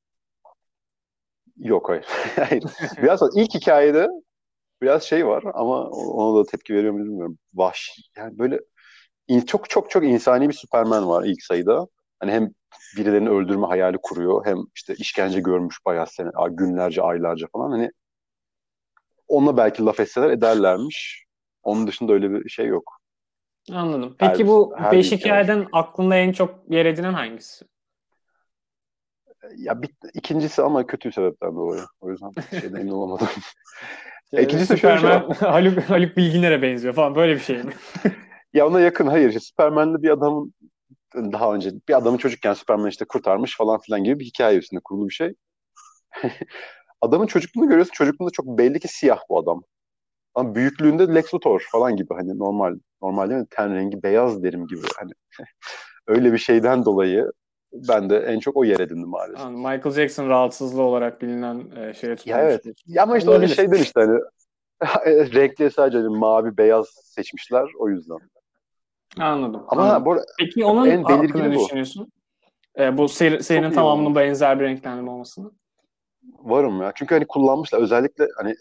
Yok 1.57 1.89
hayır. 1.89 2.05
hayır. 2.35 2.63
Biraz 3.03 3.21
ilk 3.35 3.53
hikayede 3.53 4.07
biraz 4.81 5.03
şey 5.03 5.27
var 5.27 5.43
ama 5.53 5.89
ona 5.89 6.39
da 6.39 6.45
tepki 6.45 6.73
veriyor 6.73 6.93
muyum 6.93 7.07
bilmiyorum. 7.07 7.37
Vahşi. 7.53 8.01
Yani 8.17 8.39
böyle 8.39 8.59
çok 9.47 9.69
çok 9.69 9.89
çok 9.89 10.03
insani 10.03 10.49
bir 10.49 10.53
Superman 10.53 11.09
var 11.09 11.23
ilk 11.23 11.43
sayıda. 11.43 11.87
Hani 12.19 12.31
hem 12.31 12.51
birilerini 12.97 13.29
öldürme 13.29 13.67
hayali 13.67 13.97
kuruyor 14.01 14.45
hem 14.45 14.57
işte 14.75 14.95
işkence 14.97 15.39
görmüş 15.39 15.77
bayağı 15.85 16.07
sene, 16.07 16.29
günlerce, 16.49 17.01
aylarca 17.01 17.47
falan. 17.53 17.71
Hani 17.71 17.91
onunla 19.27 19.57
belki 19.57 19.85
laf 19.85 19.99
etseler 19.99 20.29
ederlermiş. 20.29 21.25
Onun 21.63 21.87
dışında 21.87 22.13
öyle 22.13 22.31
bir 22.31 22.49
şey 22.49 22.65
yok. 22.65 22.99
Anladım. 23.71 24.15
Peki 24.19 24.43
her, 24.43 24.47
bu 24.47 24.73
her 24.77 24.91
beş 24.91 25.11
hikayeden 25.11 25.67
aklında 25.71 26.15
en 26.15 26.31
çok 26.31 26.59
yer 26.69 26.85
edinen 26.85 27.13
hangisi? 27.13 27.65
Ya 29.57 29.81
bir, 29.81 29.89
ikincisi 30.13 30.61
ama 30.61 30.87
kötü 30.87 31.11
sebepten 31.11 31.55
dolayı. 31.55 31.81
O 32.01 32.12
yüzden 32.12 32.31
şeyden 32.50 32.79
emin 32.79 32.91
olamadım. 32.91 33.27
Şey, 34.35 34.43
İkincisi 34.43 34.77
şöyle 34.77 35.00
şey 35.00 35.09
Haluk, 35.39 35.83
Haluk 35.83 36.17
Bilginer'e 36.17 36.62
benziyor 36.62 36.93
falan 36.93 37.15
böyle 37.15 37.35
bir 37.35 37.39
şey 37.39 37.63
mi? 37.63 37.73
ya 38.53 38.67
ona 38.67 38.79
yakın 38.79 39.07
hayır. 39.07 39.27
İşte 39.27 39.39
Superman'li 39.39 40.03
bir 40.03 40.09
adamın 40.09 40.53
daha 41.15 41.53
önce 41.53 41.71
bir 41.89 41.97
adamın 41.97 42.17
çocukken 42.17 42.53
Superman 42.53 42.89
işte 42.89 43.05
kurtarmış 43.05 43.57
falan 43.57 43.79
filan 43.79 44.03
gibi 44.03 44.19
bir 44.19 44.25
hikaye 44.25 44.57
üstünde 44.57 44.81
kurulu 44.83 45.09
bir 45.09 45.13
şey. 45.13 45.33
Adamın 47.01 47.27
çocukluğunu 47.27 47.67
görüyorsun. 47.67 47.93
Çocukluğunda 47.93 48.31
çok 48.31 48.45
belli 48.45 48.79
ki 48.79 48.88
siyah 48.88 49.19
bu 49.29 49.39
adam. 49.39 49.63
Ama 50.35 50.55
büyüklüğünde 50.55 51.15
Lex 51.15 51.33
Luthor 51.33 51.65
falan 51.71 51.95
gibi 51.95 52.13
hani 52.13 52.39
normal 52.39 52.75
normal 53.01 53.29
değil 53.29 53.41
mi? 53.41 53.47
Ten 53.50 53.75
rengi 53.75 54.03
beyaz 54.03 54.43
derim 54.43 54.67
gibi 54.67 54.81
hani 54.97 55.12
öyle 56.07 56.33
bir 56.33 56.38
şeyden 56.38 56.85
dolayı 56.85 57.31
ben 57.74 58.10
de 58.10 58.18
en 58.18 58.39
çok 58.39 58.58
o 58.58 58.63
yer 58.63 58.80
edindim 58.80 59.10
maalesef. 59.10 59.39
Yani 59.39 59.58
Michael 59.58 59.92
Jackson 59.92 60.30
rahatsızlığı 60.30 60.82
olarak 60.82 61.22
bilinen 61.22 61.60
e, 61.75 61.94
şeye 61.94 62.15
tutulmuş. 62.15 62.25
Ya 62.25 62.42
evet. 62.42 62.65
Ya 62.88 63.03
ama 63.03 63.18
işte 63.18 63.32
öyle 63.32 63.48
şeyden 63.48 63.77
işte 63.77 64.01
hani 64.01 64.20
renkli 65.34 65.72
sadece 65.72 65.98
hani 65.98 66.18
mavi 66.18 66.58
beyaz 66.58 66.88
seçmişler 67.03 67.68
o 67.77 67.89
yüzden. 67.89 68.18
Anladım. 69.20 69.63
Ama 69.68 69.84
anladım. 69.84 70.06
Bu, 70.06 70.18
Peki 70.39 70.65
onun 70.65 70.86
en 70.86 71.03
hakkında 71.03 71.44
ne 71.44 71.60
düşünüyorsun? 71.60 72.12
E, 72.80 72.98
bu 72.98 73.10
seri, 73.10 73.44
serinin 73.44 73.72
tamamının 73.72 74.15
benzer 74.15 74.60
bir 74.60 74.65
renklendirme 74.65 75.12
olmasını. 75.12 75.51
Varım 76.39 76.82
ya. 76.82 76.92
Çünkü 76.96 77.15
hani 77.15 77.27
kullanmışlar. 77.27 77.82
Özellikle 77.82 78.27
hani 78.38 78.56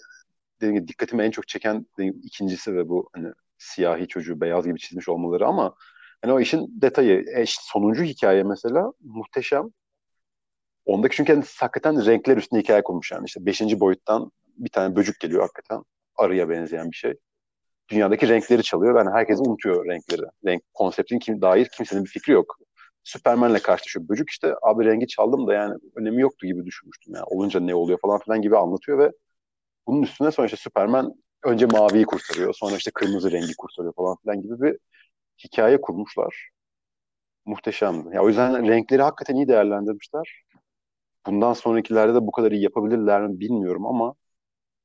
dediğim 0.61 0.75
gibi 0.75 0.88
dikkatimi 0.88 1.23
en 1.23 1.31
çok 1.31 1.49
çeken 1.49 1.87
ikincisi 1.99 2.75
ve 2.75 2.88
bu 2.88 3.09
hani 3.12 3.33
siyahi 3.59 4.09
çocuğu 4.09 4.40
beyaz 4.40 4.66
gibi 4.66 4.78
çizmiş 4.78 5.09
olmaları 5.09 5.47
ama 5.47 5.75
hani 6.22 6.32
o 6.32 6.40
işin 6.40 6.82
detayı. 6.82 7.24
E, 7.36 7.44
sonuncu 7.46 8.02
hikaye 8.02 8.42
mesela 8.42 8.92
muhteşem. 9.00 9.68
Ondaki 10.84 11.16
çünkü 11.16 11.32
hani 11.32 11.44
hakikaten 11.60 12.06
renkler 12.06 12.36
üstünde 12.36 12.60
hikaye 12.60 12.82
kurmuş 12.82 13.12
yani. 13.12 13.24
İşte 13.26 13.46
beşinci 13.46 13.80
boyuttan 13.80 14.30
bir 14.56 14.70
tane 14.70 14.96
böcük 14.96 15.20
geliyor 15.20 15.42
hakikaten. 15.42 15.82
Arıya 16.16 16.48
benzeyen 16.48 16.90
bir 16.90 16.96
şey. 16.96 17.14
Dünyadaki 17.90 18.28
renkleri 18.28 18.62
çalıyor. 18.62 18.98
Yani 18.98 19.10
herkes 19.10 19.40
unutuyor 19.40 19.86
renkleri. 19.86 20.22
Renk 20.46 20.62
konseptin 20.74 21.18
kim, 21.18 21.42
dair 21.42 21.68
kimsenin 21.76 22.04
bir 22.04 22.10
fikri 22.10 22.32
yok. 22.32 22.58
Superman'le 23.04 23.58
karşılaşıyor 23.58 24.08
böcük 24.08 24.30
işte 24.30 24.54
abi 24.62 24.84
rengi 24.84 25.06
çaldım 25.06 25.46
da 25.46 25.54
yani 25.54 25.74
önemi 25.96 26.22
yoktu 26.22 26.46
gibi 26.46 26.64
düşünmüştüm. 26.64 27.14
Yani 27.14 27.24
olunca 27.24 27.60
ne 27.60 27.74
oluyor 27.74 27.98
falan 28.02 28.18
filan 28.18 28.42
gibi 28.42 28.56
anlatıyor 28.56 28.98
ve 28.98 29.12
bunun 29.86 30.02
üstüne 30.02 30.30
sonra 30.30 30.46
işte 30.46 30.56
Superman 30.56 31.14
önce 31.44 31.66
maviyi 31.66 32.04
kurtarıyor. 32.04 32.54
Sonra 32.54 32.76
işte 32.76 32.90
kırmızı 32.94 33.32
rengi 33.32 33.56
kurtarıyor 33.58 33.94
falan 33.94 34.16
filan 34.22 34.42
gibi 34.42 34.60
bir 34.62 34.78
hikaye 35.44 35.80
kurmuşlar. 35.80 36.50
Muhteşemdi. 37.44 38.14
Ya 38.14 38.22
o 38.22 38.28
yüzden 38.28 38.68
renkleri 38.68 39.02
hakikaten 39.02 39.34
iyi 39.34 39.49
değerlendirmişler. 39.49 40.44
Bundan 41.26 41.52
sonrakilerde 41.52 42.14
de 42.14 42.26
bu 42.26 42.30
kadar 42.30 42.52
iyi 42.52 42.62
yapabilirler 42.62 43.22
mi 43.22 43.40
bilmiyorum 43.40 43.87
ama 43.87 44.14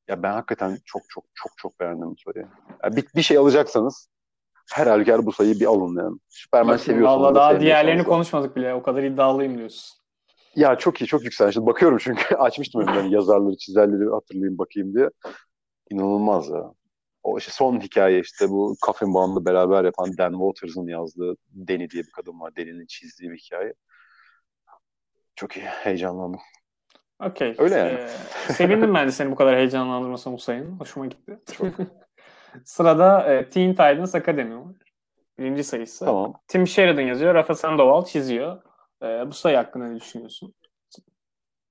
ya 0.08 0.24
ben 0.24 0.32
hakikaten 0.32 0.78
çok 0.86 1.02
çok 1.10 1.24
çok 1.34 1.52
çok 1.58 1.80
beğendim 1.80 2.16
bu. 2.28 2.32
Yani 2.84 2.96
bir, 2.96 3.06
bir 3.16 3.22
şey 3.22 3.38
alacaksanız 3.38 4.10
her 4.74 4.88
halükarda 4.88 5.26
bu 5.26 5.32
sayıyı 5.32 5.60
bir 5.60 5.66
alın 5.66 6.04
yani. 6.04 6.18
Bakın, 6.54 6.78
seviyorsanız. 6.78 7.22
Valla 7.22 7.36
daha 7.36 7.60
diğerlerini 7.60 8.04
konuşmadık 8.04 8.56
bile. 8.56 8.74
O 8.74 8.84
kadar 8.84 9.04
iddialıyım 9.04 9.58
diyorsun. 9.58 9.98
Ya 10.56 10.76
çok 10.76 11.02
iyi, 11.02 11.06
çok 11.06 11.24
yükselen. 11.24 11.52
Şimdi 11.52 11.66
bakıyorum 11.66 11.98
çünkü 12.02 12.36
açmıştım 12.36 12.82
önümden 12.82 13.04
yazarları, 13.04 13.58
çizerleri 13.58 14.10
hatırlayayım 14.10 14.58
bakayım 14.58 14.94
diye. 14.94 15.10
İnanılmaz 15.92 16.50
ya. 16.50 16.74
O 17.28 17.38
işte 17.38 17.52
son 17.52 17.80
hikaye 17.80 18.20
işte 18.20 18.50
bu 18.50 18.76
Coffin 18.86 19.14
Bond'la 19.14 19.46
beraber 19.46 19.84
yapan 19.84 20.18
Dan 20.18 20.32
Waters'ın 20.32 20.88
yazdığı 20.88 21.36
Deni 21.50 21.90
diye 21.90 22.04
bir 22.04 22.12
kadın 22.12 22.40
var. 22.40 22.56
Deni'nin 22.56 22.86
çizdiği 22.86 23.32
bir 23.32 23.38
hikaye. 23.38 23.74
Çok 25.36 25.58
iyi, 25.58 25.66
heyecanlandım. 25.66 26.40
Okey. 27.24 27.56
Öyle 27.58 27.76
yani. 27.76 27.92
Ee, 28.50 28.54
sevindim 28.54 28.94
ben 28.94 29.08
de 29.08 29.12
seni 29.12 29.32
bu 29.32 29.36
kadar 29.36 29.56
heyecanlandırmasam 29.56 30.34
Hüseyin. 30.36 30.80
Hoşuma 30.80 31.06
gitti. 31.06 31.40
Sırada 32.66 33.34
e, 33.34 33.50
Teen 33.50 33.72
Titans 33.72 34.16
Academy 34.16 34.56
var. 34.56 34.76
Birinci 35.40 35.64
sayısı. 35.64 36.06
Tamam. 36.06 36.34
Tim 36.48 36.68
Sheridan 36.68 37.02
yazıyor, 37.02 37.36
Rafa 37.36 37.56
Sandoval 37.56 38.06
çiziyor. 38.06 38.62
E, 39.04 39.06
bu 39.28 39.34
sayı 39.34 39.58
hakkında 39.58 39.88
ne 39.88 39.96
düşünüyorsun? 39.96 40.54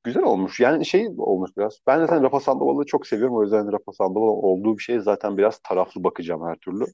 Güzel 0.07 0.23
olmuş. 0.23 0.61
Yani 0.61 0.87
şey 0.87 1.09
olmuş 1.19 1.51
biraz. 1.57 1.79
Ben 1.87 1.99
zaten 1.99 2.23
Rafa 2.23 2.41
Sandoval'ı 2.41 2.87
çok 2.87 3.07
seviyorum. 3.07 3.37
O 3.37 3.43
yüzden 3.43 3.73
Rafa 3.73 3.93
Sandoval 3.93 4.29
olduğu 4.29 4.79
bir 4.79 4.83
şey 4.83 5.01
zaten 5.01 5.37
biraz 5.37 5.59
taraflı 5.59 6.05
bakacağım 6.05 6.47
her 6.47 6.57
türlü. 6.57 6.85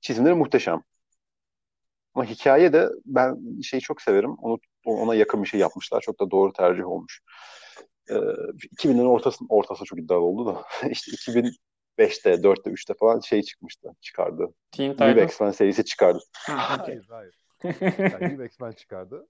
Çizimleri 0.00 0.34
muhteşem. 0.34 0.82
Ama 2.14 2.24
hikaye 2.24 2.72
de 2.72 2.88
ben 3.06 3.60
şeyi 3.62 3.80
çok 3.80 4.02
severim. 4.02 4.34
Onu, 4.34 4.58
ona 4.84 5.14
yakın 5.14 5.42
bir 5.42 5.48
şey 5.48 5.60
yapmışlar. 5.60 6.00
Çok 6.00 6.20
da 6.20 6.30
doğru 6.30 6.52
tercih 6.52 6.86
olmuş. 6.86 7.20
Ee, 8.10 8.14
2000'lerin 8.14 9.06
ortası, 9.06 9.44
ortası 9.48 9.84
çok 9.84 9.98
iddialı 9.98 10.20
oldu 10.20 10.46
da. 10.46 10.62
işte 10.90 11.12
2005'te, 11.12 12.30
4'te, 12.42 12.70
3'te 12.70 12.94
falan 12.94 13.20
şey 13.20 13.42
çıkmıştı. 13.42 13.88
Çıkardı. 14.00 14.54
Teen 14.70 14.90
New 14.90 15.12
Titans. 15.12 15.30
X-Men 15.30 15.50
serisi 15.50 15.84
çıkardı. 15.84 16.20
Ha. 16.34 16.78
Hayır 16.86 17.06
hayır. 17.10 17.34
Yani 17.98 18.24
New 18.24 18.44
X-Men 18.44 18.72
çıkardı. 18.72 19.26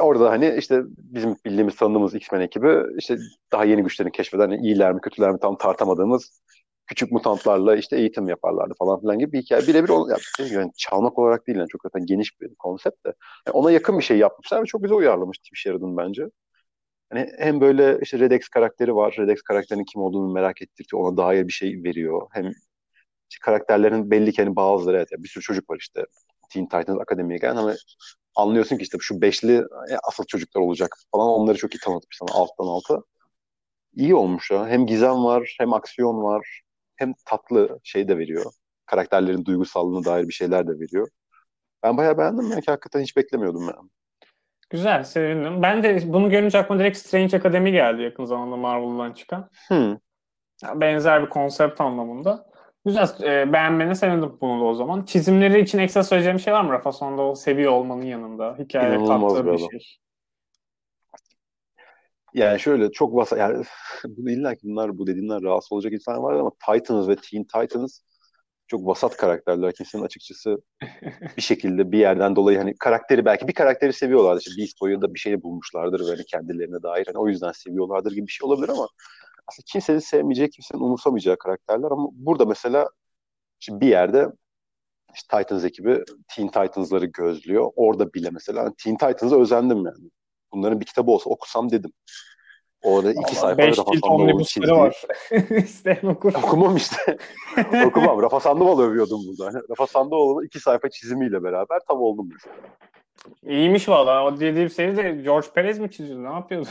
Orada 0.00 0.30
hani 0.30 0.54
işte 0.58 0.82
bizim 0.98 1.36
bildiğimiz 1.44 1.76
tanıdığımız 1.76 2.14
X-Men 2.14 2.40
ekibi 2.40 2.82
işte 2.98 3.18
daha 3.52 3.64
yeni 3.64 3.82
güçlerini 3.82 4.12
keşfeden 4.12 4.48
hani 4.50 4.66
iyiler 4.66 4.92
mi 4.92 5.00
kötüler 5.00 5.30
mi 5.30 5.38
tam 5.40 5.58
tartamadığımız 5.58 6.42
küçük 6.86 7.12
mutantlarla 7.12 7.76
işte 7.76 7.96
eğitim 7.96 8.28
yaparlardı 8.28 8.74
falan 8.78 9.00
filan 9.00 9.18
gibi 9.18 9.32
bir 9.32 9.42
hikaye. 9.42 9.66
Birebir 9.66 9.88
onu 9.88 10.10
yaptı. 10.10 10.42
Yani 10.54 10.72
çalmak 10.76 11.18
olarak 11.18 11.46
değil 11.46 11.58
yani 11.58 11.68
çok 11.68 11.82
zaten 11.82 12.06
geniş 12.06 12.40
bir 12.40 12.54
konsept 12.54 13.06
de. 13.06 13.12
Yani 13.46 13.54
ona 13.54 13.70
yakın 13.70 13.98
bir 13.98 14.04
şey 14.04 14.18
yapmışlar 14.18 14.62
ve 14.62 14.66
çok 14.66 14.82
güzel 14.82 14.98
uyarlamış 14.98 15.38
Tim 15.38 15.56
Sheridan 15.56 15.96
bence. 15.96 16.26
Hani 17.10 17.28
hem 17.38 17.60
böyle 17.60 17.98
işte 18.02 18.18
Red 18.18 18.32
X 18.32 18.48
karakteri 18.48 18.94
var. 18.96 19.14
Red 19.18 19.28
X 19.28 19.42
karakterinin 19.42 19.84
kim 19.84 20.02
olduğunu 20.02 20.32
merak 20.32 20.62
ettirtiyor. 20.62 21.02
Ona 21.02 21.16
dair 21.16 21.48
bir 21.48 21.52
şey 21.52 21.82
veriyor. 21.84 22.28
Hem 22.32 22.46
işte 23.30 23.40
karakterlerin 23.42 24.10
belli 24.10 24.32
ki 24.32 24.42
hani 24.42 24.56
bazıları 24.56 24.96
evet 24.96 25.08
bir 25.18 25.28
sürü 25.28 25.42
çocuk 25.44 25.70
var 25.70 25.76
işte 25.80 26.04
Teen 26.50 26.64
Titans 26.64 27.00
Akademi'ye 27.00 27.38
gelen 27.38 27.56
ama 27.56 27.74
anlıyorsun 28.36 28.76
ki 28.76 28.82
işte 28.82 28.98
şu 29.00 29.20
beşli 29.20 29.54
e, 29.90 29.96
asıl 30.08 30.24
çocuklar 30.24 30.60
olacak 30.60 30.96
falan 31.12 31.28
onları 31.28 31.58
çok 31.58 31.74
iyi 31.74 31.78
tanıtmış 31.78 32.16
sana 32.18 32.38
alttan 32.38 32.66
alta. 32.66 33.02
İyi 33.94 34.14
olmuş 34.14 34.50
ya. 34.50 34.68
Hem 34.68 34.86
gizem 34.86 35.24
var, 35.24 35.56
hem 35.60 35.72
aksiyon 35.72 36.22
var, 36.22 36.62
hem 36.96 37.14
tatlı 37.26 37.78
şey 37.82 38.08
de 38.08 38.18
veriyor. 38.18 38.52
Karakterlerin 38.86 39.44
duygusallığına 39.44 40.04
dair 40.04 40.28
bir 40.28 40.32
şeyler 40.32 40.66
de 40.66 40.80
veriyor. 40.80 41.08
Ben 41.82 41.96
bayağı 41.96 42.18
beğendim 42.18 42.50
ya 42.50 42.60
ki 42.60 42.70
hakikaten 42.70 43.00
hiç 43.00 43.16
beklemiyordum 43.16 43.62
yani. 43.62 43.90
Güzel, 44.70 45.04
sevindim. 45.04 45.62
Ben 45.62 45.82
de 45.82 46.12
bunu 46.12 46.30
görünce 46.30 46.58
aklıma 46.58 46.80
direkt 46.80 46.98
Strange 46.98 47.36
Academy 47.36 47.72
geldi 47.72 48.02
yakın 48.02 48.24
zamanda 48.24 48.56
Marvel'dan 48.56 49.12
çıkan. 49.12 49.50
Hmm. 49.68 49.96
Benzer 50.74 51.22
bir 51.22 51.28
konsept 51.28 51.80
anlamında. 51.80 52.51
Güzel, 52.84 53.08
e, 53.22 53.52
beğenmene 53.52 53.94
sevindim 53.94 54.38
bunu 54.40 54.60
da 54.60 54.64
o 54.64 54.74
zaman. 54.74 55.04
Çizimleri 55.04 55.60
için 55.60 55.78
ekstra 55.78 56.04
söyleyeceğim 56.04 56.38
bir 56.38 56.42
şey 56.42 56.52
var 56.52 56.64
mı 56.64 56.72
Rafa 56.72 56.92
Sandoval 56.92 57.34
seviyor 57.34 57.72
olmanın 57.72 58.02
yanında? 58.02 58.56
Hikayeye 58.58 58.94
İnanılmaz 58.94 59.32
kattığı 59.32 59.46
bir 59.46 59.52
bir 59.52 59.56
adam. 59.56 59.70
şey. 59.70 59.96
Yani 62.34 62.60
şöyle 62.60 62.92
çok 62.92 63.14
vasat 63.14 63.38
yani 63.38 63.64
bunu 64.08 64.30
illa 64.30 64.54
ki 64.54 64.60
bunlar 64.64 64.98
bu 64.98 65.06
dediğimden 65.06 65.42
rahatsız 65.42 65.72
olacak 65.72 65.92
insan 65.92 66.22
var 66.22 66.34
ama 66.34 66.50
Titans 66.66 67.08
ve 67.08 67.16
Teen 67.16 67.44
Titans 67.44 68.00
çok 68.66 68.86
vasat 68.86 69.16
karakterler. 69.16 69.72
Kimsenin 69.72 70.02
açıkçası 70.02 70.56
bir 71.36 71.42
şekilde 71.42 71.92
bir 71.92 71.98
yerden 71.98 72.36
dolayı 72.36 72.58
hani 72.58 72.74
karakteri 72.78 73.24
belki 73.24 73.48
bir 73.48 73.54
karakteri 73.54 73.92
seviyorlardır. 73.92 74.40
İşte 74.40 74.62
Beast 74.62 74.80
Boy'u 74.80 75.02
da 75.02 75.14
bir 75.14 75.18
şey 75.18 75.42
bulmuşlardır 75.42 76.00
ve 76.00 76.10
hani 76.10 76.24
kendilerine 76.24 76.82
dair. 76.82 77.06
Hani 77.06 77.18
o 77.18 77.28
yüzden 77.28 77.52
seviyorlardır 77.52 78.12
gibi 78.12 78.26
bir 78.26 78.32
şey 78.32 78.46
olabilir 78.46 78.68
ama 78.68 78.88
aslında 79.46 79.64
kimsenin 79.72 79.98
sevmeyeceği, 79.98 80.50
kimsenin 80.50 80.82
umursamayacağı 80.82 81.38
karakterler 81.38 81.90
ama 81.90 82.08
burada 82.12 82.44
mesela 82.44 82.88
şimdi 83.60 83.80
bir 83.80 83.88
yerde 83.88 84.28
işte 85.14 85.38
Titans 85.38 85.64
ekibi 85.64 86.04
Teen 86.28 86.48
Titans'ları 86.48 87.06
gözlüyor. 87.06 87.70
Orada 87.76 88.14
bile 88.14 88.30
mesela 88.30 88.64
hani 88.64 88.74
Teen 88.84 88.96
Titans'a 88.96 89.40
özendim 89.40 89.76
yani. 89.76 90.10
Bunların 90.52 90.80
bir 90.80 90.86
kitabı 90.86 91.10
olsa 91.10 91.30
okusam 91.30 91.70
dedim. 91.70 91.92
Orada 92.82 93.12
iki 93.12 93.34
sayfa 93.34 93.66
Rafa 93.66 93.84
Sandoval'ın 93.84 94.42
çizdiği. 94.42 94.72
var. 94.72 95.02
İsteyen 95.56 96.06
okur. 96.06 96.34
Okumam 96.34 96.76
işte. 96.76 97.18
Okumam. 97.86 98.22
Rafa 98.22 98.40
Sandoval 98.40 98.82
övüyordum 98.82 99.20
burada. 99.28 99.46
Hani 99.46 99.62
Rafa 99.70 99.86
Sandoval'ın 99.86 100.46
iki 100.46 100.60
sayfa 100.60 100.90
çizimiyle 100.90 101.42
beraber 101.42 101.80
tam 101.88 102.00
oldum 102.00 102.28
mesela. 102.32 102.56
İyiymiş 103.42 103.88
valla. 103.88 104.24
O 104.24 104.40
dediğim 104.40 104.70
seri 104.70 104.96
de 104.96 105.22
George 105.22 105.46
Perez 105.54 105.78
mi 105.78 105.90
çiziyordu? 105.90 106.24
Ne 106.24 106.32
yapıyordu? 106.32 106.68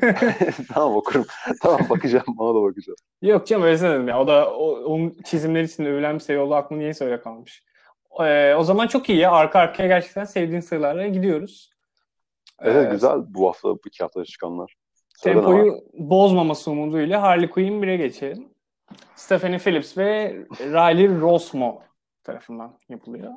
tamam 0.74 0.96
okurum. 0.96 1.24
tamam 1.62 1.80
bakacağım. 1.90 2.24
Bana 2.28 2.54
da 2.54 2.62
bakacağım. 2.62 2.96
Yok 3.22 3.46
canım 3.46 3.62
öyle 3.62 3.80
dedim 3.80 4.08
ya. 4.08 4.20
O 4.20 4.26
da 4.26 4.54
o, 4.54 4.70
onun 4.84 5.16
çizimleri 5.24 5.64
için 5.64 5.84
övülen 5.84 6.14
bir 6.14 6.20
seri 6.20 6.38
oldu. 6.38 6.54
Aklım 6.54 6.78
niyeyse 6.78 7.04
öyle 7.04 7.20
kalmış. 7.20 7.64
Ee, 8.20 8.54
o 8.54 8.62
zaman 8.62 8.86
çok 8.86 9.08
iyi 9.08 9.18
ya. 9.18 9.32
Arka 9.32 9.58
arkaya 9.58 9.86
gerçekten 9.88 10.24
sevdiğin 10.24 10.60
sayılarla 10.60 11.06
gidiyoruz. 11.06 11.70
Evet 12.60 12.88
Ee, 12.88 12.90
güzel 12.90 13.18
bu 13.28 13.48
hafta, 13.48 13.68
bu 13.68 13.80
iki 13.86 14.02
hafta 14.02 14.24
çıkanlar. 14.24 14.74
Sırada? 15.16 15.40
Tempoyu 15.40 15.84
bozmaması 15.92 16.70
umuduyla 16.70 17.22
Harley 17.22 17.50
Quinn 17.50 17.82
1'e 17.82 17.96
geçelim. 17.96 18.48
Stephanie 19.14 19.58
Phillips 19.58 19.98
ve 19.98 20.32
Riley 20.60 21.20
Rossmo 21.20 21.82
tarafından 22.24 22.78
yapılıyor. 22.88 23.32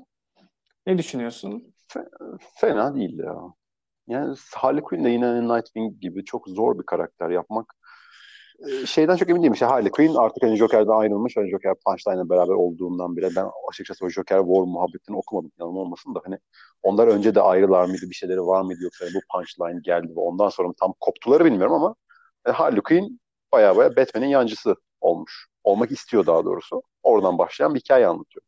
Ne 0.87 0.97
düşünüyorsun? 0.97 1.73
Fena 2.55 2.95
değil 2.95 3.19
ya. 3.19 3.35
Yani 4.07 4.35
Harley 4.55 4.81
Quinn 4.81 5.03
de 5.03 5.09
yine 5.09 5.47
Nightwing 5.47 6.01
gibi 6.01 6.25
çok 6.25 6.47
zor 6.47 6.79
bir 6.79 6.83
karakter 6.83 7.29
yapmak. 7.29 7.73
Ee, 8.59 8.85
Şeyden 8.85 9.15
çok 9.15 9.29
emin 9.29 9.41
değilim. 9.41 9.53
İşte 9.53 9.65
Harley 9.65 9.91
Quinn 9.91 10.15
artık 10.15 10.43
hani 10.43 10.55
Joker'den 10.55 10.91
ayrılmış. 10.91 11.37
Hani 11.37 11.49
Joker 11.51 11.73
Punchline'la 11.85 12.29
beraber 12.29 12.53
olduğundan 12.53 13.17
bile 13.17 13.29
ben 13.35 13.45
açıkçası 13.71 14.05
o 14.05 14.09
Joker 14.09 14.39
War 14.39 14.61
muhabbetini 14.61 15.17
okumadım. 15.17 15.51
Yalan 15.59 15.75
olmasın 15.75 16.15
da 16.15 16.21
hani 16.25 16.37
onlar 16.83 17.07
önce 17.07 17.35
de 17.35 17.41
ayrılar 17.41 17.85
mıydı? 17.85 18.05
Bir 18.09 18.15
şeyleri 18.15 18.41
var 18.41 18.61
mıydı? 18.61 18.79
Yoksa 18.83 19.05
bu 19.15 19.19
Punchline 19.33 19.79
geldi 19.83 20.07
ve 20.15 20.19
ondan 20.19 20.49
sonra 20.49 20.73
tam 20.79 20.93
koptuları 20.99 21.45
bilmiyorum 21.45 21.73
ama 21.73 21.95
yani 22.47 22.55
Harley 22.55 22.81
Quinn 22.81 23.19
baya 23.53 23.77
baya 23.77 23.95
Batman'in 23.95 24.27
yancısı 24.27 24.75
olmuş. 25.01 25.47
Olmak 25.63 25.91
istiyor 25.91 26.25
daha 26.25 26.45
doğrusu. 26.45 26.81
Oradan 27.03 27.37
başlayan 27.37 27.75
bir 27.75 27.79
hikaye 27.79 28.07
anlatıyor. 28.07 28.45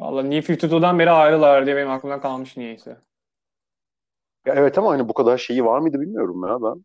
Valla 0.00 0.22
New 0.22 0.54
52'dan 0.54 0.98
beri 0.98 1.10
ayrılar 1.10 1.66
diye 1.66 1.76
benim 1.76 1.90
aklımdan 1.90 2.20
kalmış 2.20 2.56
niyeyse. 2.56 2.96
Ya 4.46 4.54
evet 4.54 4.78
ama 4.78 4.90
hani 4.90 5.08
bu 5.08 5.14
kadar 5.14 5.38
şeyi 5.38 5.64
var 5.64 5.78
mıydı 5.78 6.00
bilmiyorum 6.00 6.42
ya 6.48 6.62
ben. 6.62 6.84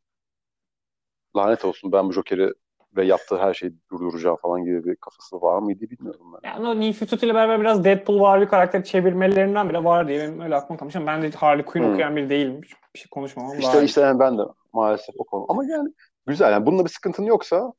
Lanet 1.36 1.66
olsun 1.66 1.92
ben 1.92 2.10
bu 2.10 2.14
Joker'i 2.14 2.54
ve 2.96 3.06
yaptığı 3.06 3.38
her 3.38 3.54
şeyi 3.54 3.74
durduracağım 3.92 4.38
falan 4.42 4.64
gibi 4.64 4.86
bir 4.86 4.96
kafası 4.96 5.42
var 5.42 5.60
mıydı 5.60 5.82
bilmiyorum 5.82 6.34
ben. 6.34 6.50
Yani 6.50 6.68
o 6.68 6.80
New 6.80 7.06
52 7.06 7.26
ile 7.26 7.36
beraber 7.36 7.60
biraz 7.62 7.84
Deadpool 7.84 8.20
var 8.20 8.42
bir 8.42 8.46
karakter 8.48 8.84
çevirmelerinden 8.84 9.70
bile 9.70 9.84
var 9.84 10.08
diye 10.08 10.20
benim 10.20 10.40
öyle 10.40 10.56
aklıma 10.56 10.80
kalmış 10.80 10.96
ama 10.96 11.08
ben 11.08 11.22
de 11.22 11.32
Harley 11.32 11.66
Quinn 11.66 11.84
Hmm. 11.84 11.94
okuyan 11.94 12.16
biri 12.16 12.30
değilim. 12.30 12.62
Bir 12.96 13.00
şey 13.00 13.10
konuşmam 13.12 13.60
İşte 13.60 13.80
iyi. 13.80 13.86
işte 13.86 14.02
yani 14.02 14.20
ben 14.20 14.38
de 14.38 14.42
maalesef 14.74 15.16
o 15.18 15.24
konu. 15.24 15.46
Ama 15.50 15.66
yani 15.66 15.90
güzel 16.28 16.52
yani 16.52 16.66
bununla 16.66 16.86
bir 16.86 16.90
sıkıntın 16.90 17.24
yoksa 17.24 17.74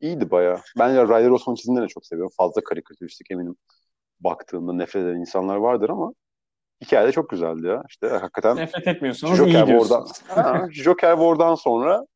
iyiydi 0.00 0.30
bayağı. 0.30 0.60
Ben 0.78 0.88
ya 0.88 1.04
Ryder 1.04 1.30
Osman 1.30 1.54
çizimlerini 1.54 1.88
çok 1.88 2.06
seviyorum. 2.06 2.32
Fazla 2.36 2.64
karikatüristik 2.64 3.30
eminim 3.30 3.56
baktığımda 4.20 4.72
nefret 4.72 5.04
eden 5.04 5.16
insanlar 5.20 5.56
vardır 5.56 5.90
ama 5.90 6.12
hikaye 6.84 7.08
de 7.08 7.12
çok 7.12 7.30
güzeldi 7.30 7.66
ya. 7.66 7.82
İşte 7.88 8.08
hakikaten 8.08 8.56
Nefret 8.56 8.86
etmiyorsanız 8.86 9.38
Joker 9.38 9.66
iyi. 9.66 9.78
War'dan, 9.80 10.06
Ha, 10.28 10.66
Joker 10.70 11.16
War'dan 11.16 11.54
sonra 11.54 12.06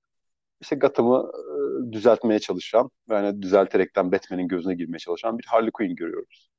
işte 0.61 0.77
Gotham'ı 0.77 1.33
e, 1.35 1.93
düzeltmeye 1.93 2.39
çalışan 2.39 2.91
ve 3.11 3.15
hani 3.15 3.43
düzelterekten 3.43 4.13
Batman'in 4.13 4.49
gözüne 4.49 4.75
girmeye 4.75 4.99
çalışan 4.99 5.39
bir 5.39 5.45
Harley 5.45 5.71
Quinn 5.71 5.95
görüyoruz. 5.95 6.51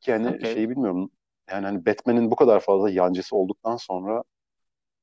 Ki 0.00 0.12
hani 0.12 0.28
Okey. 0.28 0.54
şeyi 0.54 0.70
bilmiyorum 0.70 1.10
yani 1.50 1.66
hani 1.66 1.86
Batman'in 1.86 2.30
bu 2.30 2.36
kadar 2.36 2.60
fazla 2.60 2.90
yancısı 2.90 3.36
olduktan 3.36 3.76
sonra 3.76 4.22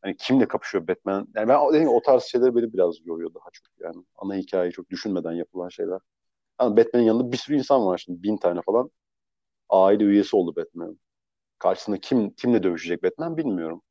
hani 0.01 0.17
kimle 0.17 0.47
kapışıyor 0.47 0.87
Batman? 0.87 1.27
Yani 1.35 1.47
ben 1.47 1.79
gibi 1.79 1.89
o 1.89 2.01
tarz 2.01 2.23
şeyler 2.23 2.55
beni 2.55 2.73
biraz 2.73 2.95
yoruyor 3.05 3.33
daha 3.33 3.49
çok 3.53 3.67
yani. 3.79 4.05
Ana 4.15 4.35
hikayeyi 4.35 4.71
çok 4.73 4.89
düşünmeden 4.89 5.31
yapılan 5.31 5.69
şeyler. 5.69 5.99
Yani 6.61 6.77
Batman'in 6.77 7.05
yanında 7.05 7.31
bir 7.31 7.37
sürü 7.37 7.57
insan 7.57 7.85
var 7.85 7.97
şimdi 7.97 8.23
bin 8.23 8.37
tane 8.37 8.61
falan. 8.61 8.91
Aile 9.69 10.03
üyesi 10.03 10.35
oldu 10.35 10.55
Batman'in. 10.55 10.99
Karşısında 11.63 11.97
kim 11.97 12.29
kimle 12.29 12.63
dövüşecek 12.63 13.03
Batman 13.03 13.37
bilmiyorum. 13.37 13.81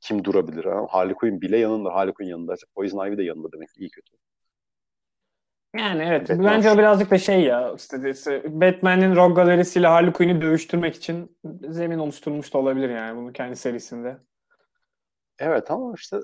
Kim 0.00 0.24
durabilir? 0.24 0.64
Ha? 0.64 0.86
Harley 0.88 1.14
Quinn 1.14 1.40
bile 1.40 1.58
yanında. 1.58 1.94
Harley 1.94 2.14
Quinn 2.14 2.28
yanında. 2.28 2.54
Poison 2.74 3.06
Ivy 3.06 3.18
de 3.18 3.22
yanında 3.22 3.52
demek 3.52 3.68
iyi 3.76 3.90
kötü. 3.90 4.16
Yani 5.76 6.02
evet. 6.02 6.28
Batman. 6.28 6.44
Bence 6.44 6.70
o 6.70 6.78
birazcık 6.78 7.10
da 7.10 7.18
şey 7.18 7.42
ya. 7.42 7.74
işte, 7.74 8.42
Batman'in 8.60 9.16
Rogue 9.16 9.34
Galerisi'yle 9.34 9.86
Harley 9.86 10.12
Quinn'i 10.12 10.42
dövüştürmek 10.42 10.94
için 10.94 11.38
zemin 11.68 11.98
oluşturmuş 11.98 12.54
da 12.54 12.58
olabilir 12.58 12.88
yani 12.88 13.16
bunu 13.16 13.32
kendi 13.32 13.56
serisinde. 13.56 14.18
Evet 15.38 15.70
ama 15.70 15.94
işte 15.96 16.16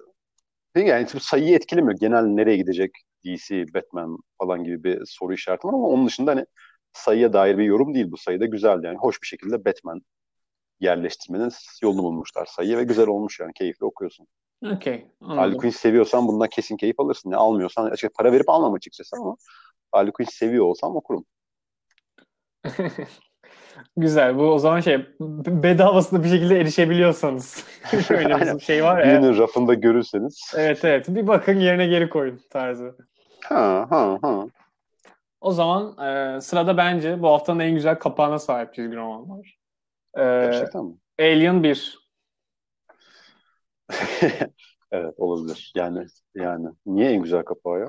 yani 0.76 1.06
sayıyı 1.20 1.54
etkilemiyor. 1.54 1.98
Genel 1.98 2.22
nereye 2.22 2.56
gidecek 2.56 2.90
DC, 3.24 3.64
Batman 3.74 4.18
falan 4.38 4.64
gibi 4.64 4.84
bir 4.84 5.02
soru 5.06 5.34
işareti 5.34 5.66
var 5.66 5.72
ama 5.72 5.88
onun 5.88 6.06
dışında 6.06 6.30
hani 6.30 6.44
sayıya 6.92 7.32
dair 7.32 7.58
bir 7.58 7.64
yorum 7.64 7.94
değil 7.94 8.10
bu 8.10 8.16
sayıda 8.16 8.46
güzel 8.46 8.84
yani. 8.84 8.96
Hoş 8.96 9.22
bir 9.22 9.26
şekilde 9.26 9.64
Batman 9.64 10.02
yerleştirmenin 10.80 11.52
yolunu 11.82 12.02
bulmuşlar 12.02 12.46
sayıya 12.46 12.78
ve 12.78 12.84
güzel 12.84 13.06
olmuş 13.06 13.40
yani 13.40 13.52
keyifli 13.52 13.84
okuyorsun. 13.86 14.26
Okey. 14.66 15.06
Harley 15.22 15.56
Quinn 15.56 15.70
seviyorsan 15.70 16.28
bundan 16.28 16.48
kesin 16.48 16.76
keyif 16.76 17.00
alırsın. 17.00 17.30
Yani 17.30 17.40
almıyorsan 17.40 17.84
açıkçası 17.84 18.12
para 18.12 18.32
verip 18.32 18.48
almam 18.48 18.74
açıkçası 18.74 19.16
ama 19.16 19.36
Harley 19.92 20.12
Quinn 20.12 20.28
seviyor 20.30 20.64
olsam 20.64 20.96
okurum. 20.96 21.24
Güzel. 23.96 24.38
Bu 24.38 24.42
o 24.42 24.58
zaman 24.58 24.80
şey 24.80 25.06
bedavasında 25.46 26.24
bir 26.24 26.28
şekilde 26.28 26.60
erişebiliyorsanız. 26.60 27.64
Öyle 28.10 28.54
bir 28.54 28.60
şey 28.60 28.84
var 28.84 28.98
ya. 28.98 29.06
Birinin 29.06 29.38
rafında 29.38 29.74
görürseniz. 29.74 30.52
Evet 30.56 30.84
evet. 30.84 31.08
Bir 31.08 31.26
bakın 31.26 31.60
yerine 31.60 31.86
geri 31.86 32.08
koyun 32.08 32.40
tarzı. 32.50 32.96
Ha 33.44 33.86
ha 33.90 34.18
ha. 34.22 34.46
O 35.40 35.52
zaman 35.52 35.98
e, 36.06 36.40
sırada 36.40 36.76
bence 36.76 37.22
bu 37.22 37.28
haftanın 37.28 37.60
en 37.60 37.74
güzel 37.74 37.98
kapağına 37.98 38.38
sahip 38.38 38.74
çizgi 38.74 38.96
roman 38.96 39.30
var. 39.30 39.57
E, 40.16 40.22
Gerçekten 40.22 40.84
mi? 40.84 40.94
Alien 41.18 41.62
1. 41.62 41.98
evet 44.90 45.14
olabilir. 45.16 45.72
Yani 45.76 46.06
yani 46.34 46.68
niye 46.86 47.10
en 47.10 47.22
güzel 47.22 47.42
kapağı 47.42 47.80
ya? 47.80 47.88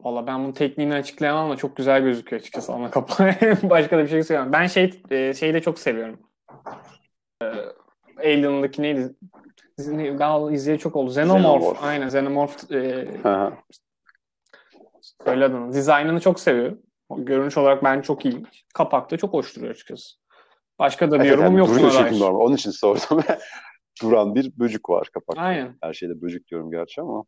Valla 0.00 0.26
ben 0.26 0.42
bunun 0.42 0.52
tekniğini 0.52 0.94
açıklayamam 0.94 1.44
ama 1.44 1.56
çok 1.56 1.76
güzel 1.76 2.02
gözüküyor 2.02 2.40
açıkçası 2.40 2.72
ana 2.72 2.90
kapağı. 2.90 3.28
Başka 3.62 3.98
da 3.98 4.02
bir 4.02 4.08
şey 4.08 4.22
söyleyemem. 4.22 4.52
Ben 4.52 4.66
şey 4.66 5.02
e, 5.10 5.34
şeyi 5.34 5.54
de 5.54 5.60
çok 5.62 5.78
seviyorum. 5.78 6.20
E, 7.42 7.46
Alien'daki 8.18 8.82
neydi? 8.82 9.14
Ben 9.78 10.52
izleyeli 10.52 10.78
çok 10.78 10.96
oldu. 10.96 11.10
Xenomorph. 11.10 11.44
Xenomorph. 11.44 11.84
Aynen 11.84 12.06
Xenomorph. 12.06 12.72
E, 12.72 13.08
söyle 15.24 15.44
adını. 15.44 15.72
Dizaynını 15.72 16.20
çok 16.20 16.40
seviyorum. 16.40 16.82
Görünüş 17.16 17.58
olarak 17.58 17.84
ben 17.84 18.00
çok 18.00 18.24
iyi. 18.24 18.42
Kapakta 18.74 19.16
çok 19.16 19.32
hoş 19.32 19.56
duruyor 19.56 19.70
açıkçası. 19.70 20.21
Başka 20.78 21.10
da 21.10 21.14
bir 21.20 21.24
Evet, 21.24 21.30
yorumum 21.38 21.58
yok 21.58 21.68
buna 21.68 21.94
dair. 21.94 22.20
normal. 22.20 22.40
Onun 22.40 22.54
için 22.56 22.70
sordum. 22.80 23.22
Duran 24.02 24.34
bir 24.34 24.58
böcük 24.58 24.90
var 24.90 25.08
kapakta. 25.14 25.42
Aynen. 25.42 25.76
Her 25.82 25.92
şeyde 25.92 26.22
böcük 26.22 26.48
diyorum 26.48 26.70
gerçi 26.70 27.00
ama. 27.00 27.24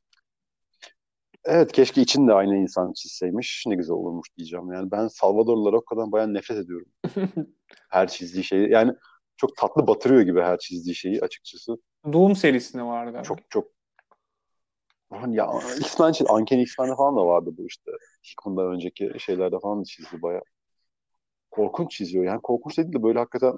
Evet 1.45 1.73
keşke 1.73 2.01
için 2.01 2.29
de 2.29 2.33
aynı 2.33 2.57
insan 2.57 2.93
çizseymiş. 2.93 3.65
Ne 3.67 3.75
güzel 3.75 3.95
olurmuş 3.97 4.29
diyeceğim. 4.37 4.73
Yani 4.73 4.91
ben 4.91 5.09
Salvador 5.09 5.57
Larocco'dan 5.57 6.13
bayağı 6.13 6.35
nefret 6.35 6.59
ediyorum. 6.59 6.87
her 7.91 8.09
çizdiği 8.09 8.45
şeyi. 8.45 8.71
Yani 8.71 8.93
çok 9.37 9.57
tatlı 9.57 9.87
batırıyor 9.87 10.23
gibi 10.23 10.41
her 10.41 10.59
çizdiği 10.59 10.95
şeyi 10.95 11.21
açıkçası. 11.21 11.77
Doom 12.13 12.37
serisinde 12.37 12.83
vardı. 12.83 13.19
abi. 13.19 13.25
Çok 13.25 13.39
çok 13.51 13.69
ya 15.29 15.49
X-Men 15.81 16.13
Uncanny 16.31 16.63
X-Men'de 16.63 16.97
falan 16.97 17.17
da 17.17 17.27
vardı 17.27 17.51
bu 17.59 17.67
işte. 17.67 17.91
Hickman'dan 18.31 18.75
önceki 18.75 19.13
şeylerde 19.19 19.59
falan 19.63 19.81
da 19.81 19.85
çizdi 19.85 20.23
bayağı. 20.23 20.43
Korkunç 21.55 21.91
çiziyor. 21.91 22.25
Yani 22.25 22.41
korkunç 22.43 22.79
değil 22.79 22.93
de 22.93 23.03
böyle 23.03 23.19
hakikaten 23.19 23.53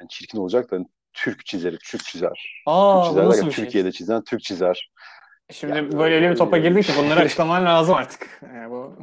yani 0.00 0.08
çirkin 0.08 0.38
olacak 0.38 0.70
da 0.70 0.76
hani 0.76 0.86
Türk 1.12 1.46
çizeri, 1.46 1.78
Türk 1.90 2.04
çizer. 2.04 2.62
Aa, 2.66 3.02
Türk 3.02 3.08
çizer 3.10 3.26
nasıl 3.26 3.46
bir 3.46 3.52
şey? 3.52 3.64
Türkiye'de 3.64 3.92
çizen 3.92 4.24
Türk 4.24 4.40
çizer. 4.42 4.90
Şimdi 5.50 5.76
Yani 5.76 5.98
böyle 5.98 6.14
öyle 6.14 6.30
bir 6.30 6.36
topa 6.36 6.58
girdin 6.58 6.80
ki 6.82 6.92
bir- 6.92 7.04
bunları 7.04 7.20
açıklaman 7.20 7.64
lazım 7.64 7.94
artık. 7.94 8.40
Yani 8.54 8.70
bu 8.70 8.96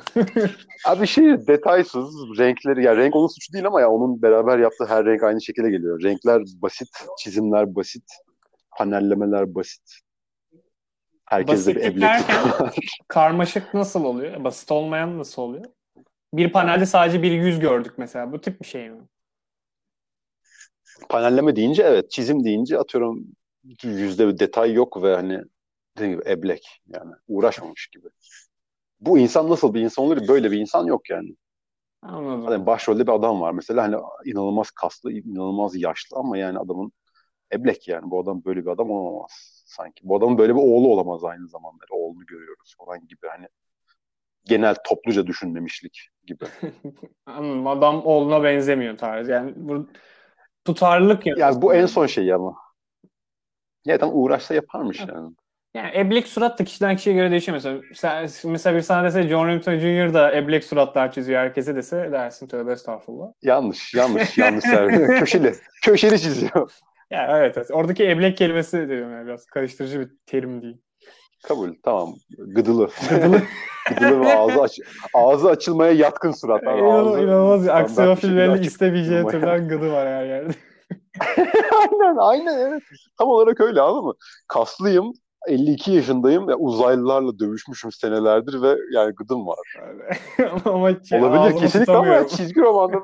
Abi 0.85 1.07
şey 1.07 1.47
detaysız 1.47 2.15
renkleri 2.39 2.83
ya 2.83 2.95
renk 2.97 3.15
onun 3.15 3.27
suçu 3.27 3.53
değil 3.53 3.67
ama 3.67 3.81
ya 3.81 3.89
onun 3.91 4.21
beraber 4.21 4.59
yaptığı 4.59 4.85
her 4.85 5.05
renk 5.05 5.23
aynı 5.23 5.41
şekilde 5.41 5.69
geliyor. 5.69 6.03
Renkler 6.03 6.41
basit, 6.61 6.87
çizimler 7.19 7.75
basit, 7.75 8.03
panellemeler 8.77 9.55
basit. 9.55 9.99
Herkeste 11.25 11.71
bir 11.71 11.75
Basitlik 11.75 11.91
eblek 11.97 12.01
derken- 12.09 12.49
var. 12.59 12.75
karmaşık 13.07 13.73
nasıl 13.73 14.03
oluyor? 14.05 14.43
Basit 14.43 14.71
olmayan 14.71 15.19
nasıl 15.19 15.41
oluyor? 15.41 15.65
Bir 16.37 16.51
panelde 16.51 16.85
sadece 16.85 17.23
bir 17.23 17.31
yüz 17.31 17.59
gördük 17.59 17.93
mesela. 17.97 18.31
Bu 18.31 18.41
tip 18.41 18.61
bir 18.61 18.65
şey 18.65 18.89
mi? 18.89 19.01
Panelleme 21.09 21.55
deyince 21.55 21.83
evet, 21.83 22.11
çizim 22.11 22.43
deyince 22.43 22.79
atıyorum 22.79 23.25
yüzde 23.83 24.27
bir 24.27 24.39
detay 24.39 24.73
yok 24.73 25.03
ve 25.03 25.15
hani 25.15 25.41
dediğim 25.97 26.13
gibi 26.13 26.29
eblek 26.29 26.81
yani 26.87 27.11
uğraşmamış 27.27 27.87
gibi. 27.87 28.07
Bu 28.99 29.17
insan 29.19 29.49
nasıl 29.49 29.73
bir 29.73 29.81
insan 29.81 30.05
olur? 30.05 30.27
Böyle 30.27 30.51
bir 30.51 30.57
insan 30.57 30.85
yok 30.85 31.09
yani. 31.09 31.35
Anladım. 32.01 32.45
Hani 32.45 32.65
başrolde 32.65 33.07
bir 33.07 33.11
adam 33.11 33.41
var 33.41 33.51
mesela 33.51 33.83
hani 33.83 33.95
inanılmaz 34.25 34.71
kaslı, 34.71 35.11
inanılmaz 35.11 35.75
yaşlı 35.75 36.17
ama 36.17 36.37
yani 36.37 36.59
adamın 36.59 36.91
eblek 37.53 37.87
yani. 37.87 38.11
Bu 38.11 38.19
adam 38.19 38.45
böyle 38.45 38.65
bir 38.65 38.69
adam 38.69 38.91
olamaz 38.91 39.63
sanki. 39.65 40.09
Bu 40.09 40.17
adamın 40.17 40.37
böyle 40.37 40.55
bir 40.55 40.59
oğlu 40.59 40.87
olamaz 40.87 41.23
aynı 41.23 41.47
zamanda. 41.47 41.85
Oğlunu 41.91 42.25
görüyoruz 42.25 42.75
falan 42.77 43.07
gibi 43.07 43.27
hani 43.27 43.47
genel 44.45 44.75
topluca 44.87 45.27
düşünmemişlik 45.27 46.09
gibi. 46.27 46.45
Anladım. 47.25 47.67
Adam 47.67 48.05
oğluna 48.05 48.43
benzemiyor 48.43 48.97
tarzı. 48.97 49.31
Yani 49.31 49.53
bu 49.55 49.89
tutarlılık 50.65 51.25
ya. 51.25 51.35
Yani 51.37 51.61
bu 51.61 51.73
en 51.73 51.85
son 51.85 52.05
şey 52.05 52.33
ama. 52.33 52.55
Ya 53.85 53.95
adam 53.95 54.09
uğraşsa 54.13 54.53
yaparmış 54.53 54.99
yani. 54.99 55.35
Yani 55.73 55.91
eblek 55.95 56.27
surat 56.27 56.59
da 56.59 56.63
kişiden 56.63 56.95
kişiye 56.95 57.15
göre 57.15 57.31
değişiyor 57.31 57.55
mesela. 57.55 57.81
Sen, 57.93 58.29
mesela 58.51 58.75
bir 58.75 58.81
sana 58.81 59.03
dese 59.03 59.27
John 59.27 59.47
Remington 59.47 59.77
Jr. 59.77 60.13
da 60.13 60.35
eblek 60.35 60.63
suratlar 60.63 61.11
çiziyor 61.11 61.41
herkese 61.41 61.75
dese 61.75 62.11
dersin 62.11 62.47
tövbe 62.47 62.71
estağfurullah. 62.71 63.27
Yanlış, 63.41 63.93
yanlış, 63.93 64.37
yanlış. 64.37 64.65
Köşeli, 65.19 65.53
köşeli 65.83 66.19
çiziyor. 66.19 66.71
Ya 67.11 67.37
evet, 67.37 67.57
evet. 67.57 67.71
Oradaki 67.71 68.09
eblek 68.09 68.37
kelimesi 68.37 68.89
diyorum 68.89 69.13
yani 69.13 69.27
biraz 69.27 69.45
karıştırıcı 69.45 69.99
bir 69.99 70.09
terim 70.25 70.61
değil. 70.61 70.77
Kabul, 71.47 71.69
tamam. 71.83 72.09
Gıdılı. 72.37 72.89
Gıdılı. 73.09 73.41
Gıdılı 73.89 74.21
ve 74.21 74.35
ağzı, 74.37 74.61
aç 74.61 74.79
ağzı 75.13 75.49
açılmaya 75.49 75.91
yatkın 75.91 76.31
suratlar. 76.31 76.77
İnanılmaz, 76.77 77.07
Ağzı 77.07 77.23
inanılmaz 77.23 77.67
aksiyon 77.67 78.15
filmlerinin 78.15 78.61
istemeyeceği 78.61 79.23
türden 79.27 79.67
gıdı 79.67 79.91
var 79.91 80.07
her 80.07 80.25
yerde. 80.25 80.51
aynen, 81.81 82.15
aynen 82.17 82.59
evet. 82.59 82.83
Tam 83.17 83.29
olarak 83.29 83.61
öyle 83.61 83.81
anladın 83.81 84.05
mı? 84.05 84.13
Kaslıyım, 84.47 85.13
52 85.47 85.91
yaşındayım 85.91 86.47
ve 86.47 86.55
uzaylılarla 86.55 87.39
dövüşmüşüm 87.39 87.91
senelerdir 87.91 88.61
ve 88.61 88.75
yani 88.93 89.13
gıdım 89.15 89.47
var. 89.47 89.59
ama 90.65 90.91
şey, 91.09 91.23
Olabilir 91.23 91.59
kesinlikle 91.59 91.93
ama 91.93 92.27
çizgi 92.27 92.61
romanda 92.61 92.97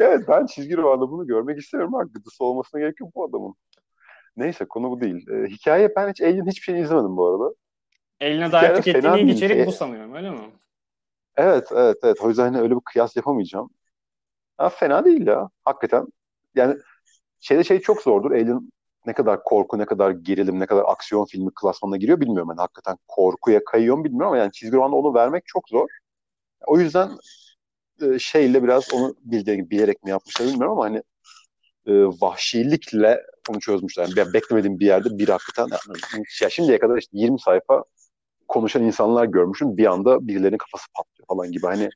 evet 0.00 0.24
ben 0.28 0.46
çizgi 0.46 0.76
romanda 0.76 1.10
bunu 1.10 1.26
görmek 1.26 1.58
istemiyorum. 1.58 2.10
Gıdısı 2.14 2.44
olmasına 2.44 2.80
gerek 2.80 3.00
yok 3.00 3.10
bu 3.14 3.24
adamın. 3.24 3.54
Neyse 4.36 4.64
konu 4.64 4.90
bu 4.90 5.00
değil. 5.00 5.28
Ee, 5.28 5.46
hikaye 5.46 5.96
ben 5.96 6.10
hiç 6.10 6.20
Alien 6.20 6.46
hiçbir 6.46 6.62
şey 6.62 6.80
izlemedim 6.80 7.16
bu 7.16 7.26
arada. 7.26 7.54
Eline 8.20 8.46
Hikaye 8.46 8.68
dair 8.68 8.82
tükettiğin 8.82 9.14
ilk 9.14 9.36
içerik 9.36 9.56
Şey- 9.56 9.66
bu 9.66 9.72
sanıyorum 9.72 10.14
öyle 10.14 10.30
mi? 10.30 10.38
Evet 11.36 11.68
evet 11.72 11.96
evet. 12.02 12.20
O 12.20 12.28
yüzden 12.28 12.44
hani 12.44 12.60
öyle 12.60 12.74
bir 12.76 12.80
kıyas 12.80 13.16
yapamayacağım. 13.16 13.70
Ha, 14.56 14.68
fena 14.68 15.04
değil 15.04 15.26
ya. 15.26 15.48
Hakikaten. 15.64 16.06
Yani 16.54 16.76
şeyde 17.40 17.64
şey 17.64 17.80
çok 17.80 18.02
zordur. 18.02 18.30
Alien 18.30 18.72
ne 19.06 19.12
kadar 19.12 19.42
korku, 19.42 19.78
ne 19.78 19.86
kadar 19.86 20.10
gerilim, 20.10 20.60
ne 20.60 20.66
kadar 20.66 20.84
aksiyon 20.86 21.24
filmi 21.24 21.50
klasmanına 21.54 21.96
giriyor 21.96 22.20
bilmiyorum. 22.20 22.48
Yani 22.48 22.60
hakikaten 22.60 22.96
korkuya 23.08 23.64
kayıyor 23.64 23.96
mu 23.96 24.04
bilmiyorum 24.04 24.28
ama 24.28 24.38
yani 24.38 24.52
çizgi 24.52 24.76
romanda 24.76 24.96
onu 24.96 25.14
vermek 25.14 25.46
çok 25.46 25.68
zor. 25.68 25.88
O 26.66 26.78
yüzden 26.78 27.10
e, 28.02 28.18
şeyle 28.18 28.62
biraz 28.62 28.94
onu 28.94 29.14
bildiği 29.24 29.70
bilerek 29.70 30.04
mi 30.04 30.10
yapmışlar 30.10 30.48
bilmiyorum 30.48 30.72
ama 30.72 30.84
hani 30.84 31.02
e, 31.86 31.92
vahşilikle 32.04 33.22
onu 33.50 33.60
çözmüşler. 33.60 34.02
Yani 34.02 34.16
ben 34.16 34.32
beklemediğim 34.32 34.80
bir 34.80 34.86
yerde 34.86 35.18
bir 35.18 35.28
hakikaten 35.28 35.76
yani, 36.14 36.24
ya 36.42 36.50
şimdiye 36.50 36.78
kadar 36.78 36.98
işte 36.98 37.18
20 37.18 37.40
sayfa 37.40 37.84
konuşan 38.48 38.82
insanlar 38.82 39.24
görmüşüm. 39.24 39.76
Bir 39.76 39.86
anda 39.86 40.28
birilerinin 40.28 40.58
kafası 40.58 40.86
patlıyor 40.94 41.26
falan 41.28 41.52
gibi. 41.52 41.66
Hani 41.66 41.90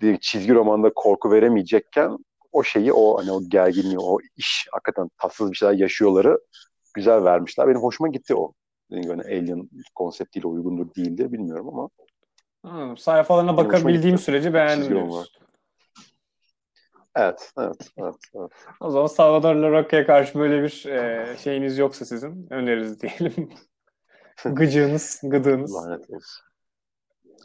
bir 0.00 0.18
çizgi 0.18 0.54
romanda 0.54 0.92
korku 0.94 1.30
veremeyecekken 1.30 2.18
o 2.52 2.62
şeyi, 2.62 2.92
o 2.92 3.18
hani 3.18 3.32
o 3.32 3.40
gerginliği, 3.48 3.98
o 3.98 4.18
iş 4.36 4.68
hakikaten 4.70 5.10
tatsız 5.18 5.50
bir 5.50 5.56
şeyler 5.56 5.74
yaşıyorları 5.74 6.38
güzel 6.94 7.24
vermişler. 7.24 7.68
Benim 7.68 7.80
hoşuma 7.80 8.08
gitti 8.08 8.34
o. 8.34 8.52
Hani 8.90 9.22
Alien 9.22 9.70
konseptiyle 9.94 10.46
uygundur 10.46 10.94
değildi 10.94 11.32
bilmiyorum 11.32 11.68
ama 11.68 11.88
Anladım. 12.62 12.96
Sayfalarına 12.96 13.56
bakabildiğim 13.56 14.16
gitti. 14.16 14.24
sürece 14.24 14.54
beğendim. 14.54 15.08
Evet, 17.16 17.52
evet, 17.58 17.90
evet, 17.98 18.14
evet. 18.34 18.50
O 18.80 18.90
zaman 18.90 19.06
Salvador 19.06 19.54
Larocque'ye 19.54 20.06
karşı 20.06 20.38
böyle 20.38 20.62
bir 20.62 20.86
e, 20.86 21.36
şeyiniz 21.38 21.78
yoksa 21.78 22.04
sizin 22.04 22.46
öneririz 22.50 23.02
diyelim. 23.02 23.50
Gıcığınız, 24.44 25.20
gıdığınız. 25.22 25.74
Lanet 25.74 26.10
olsun. 26.10 26.44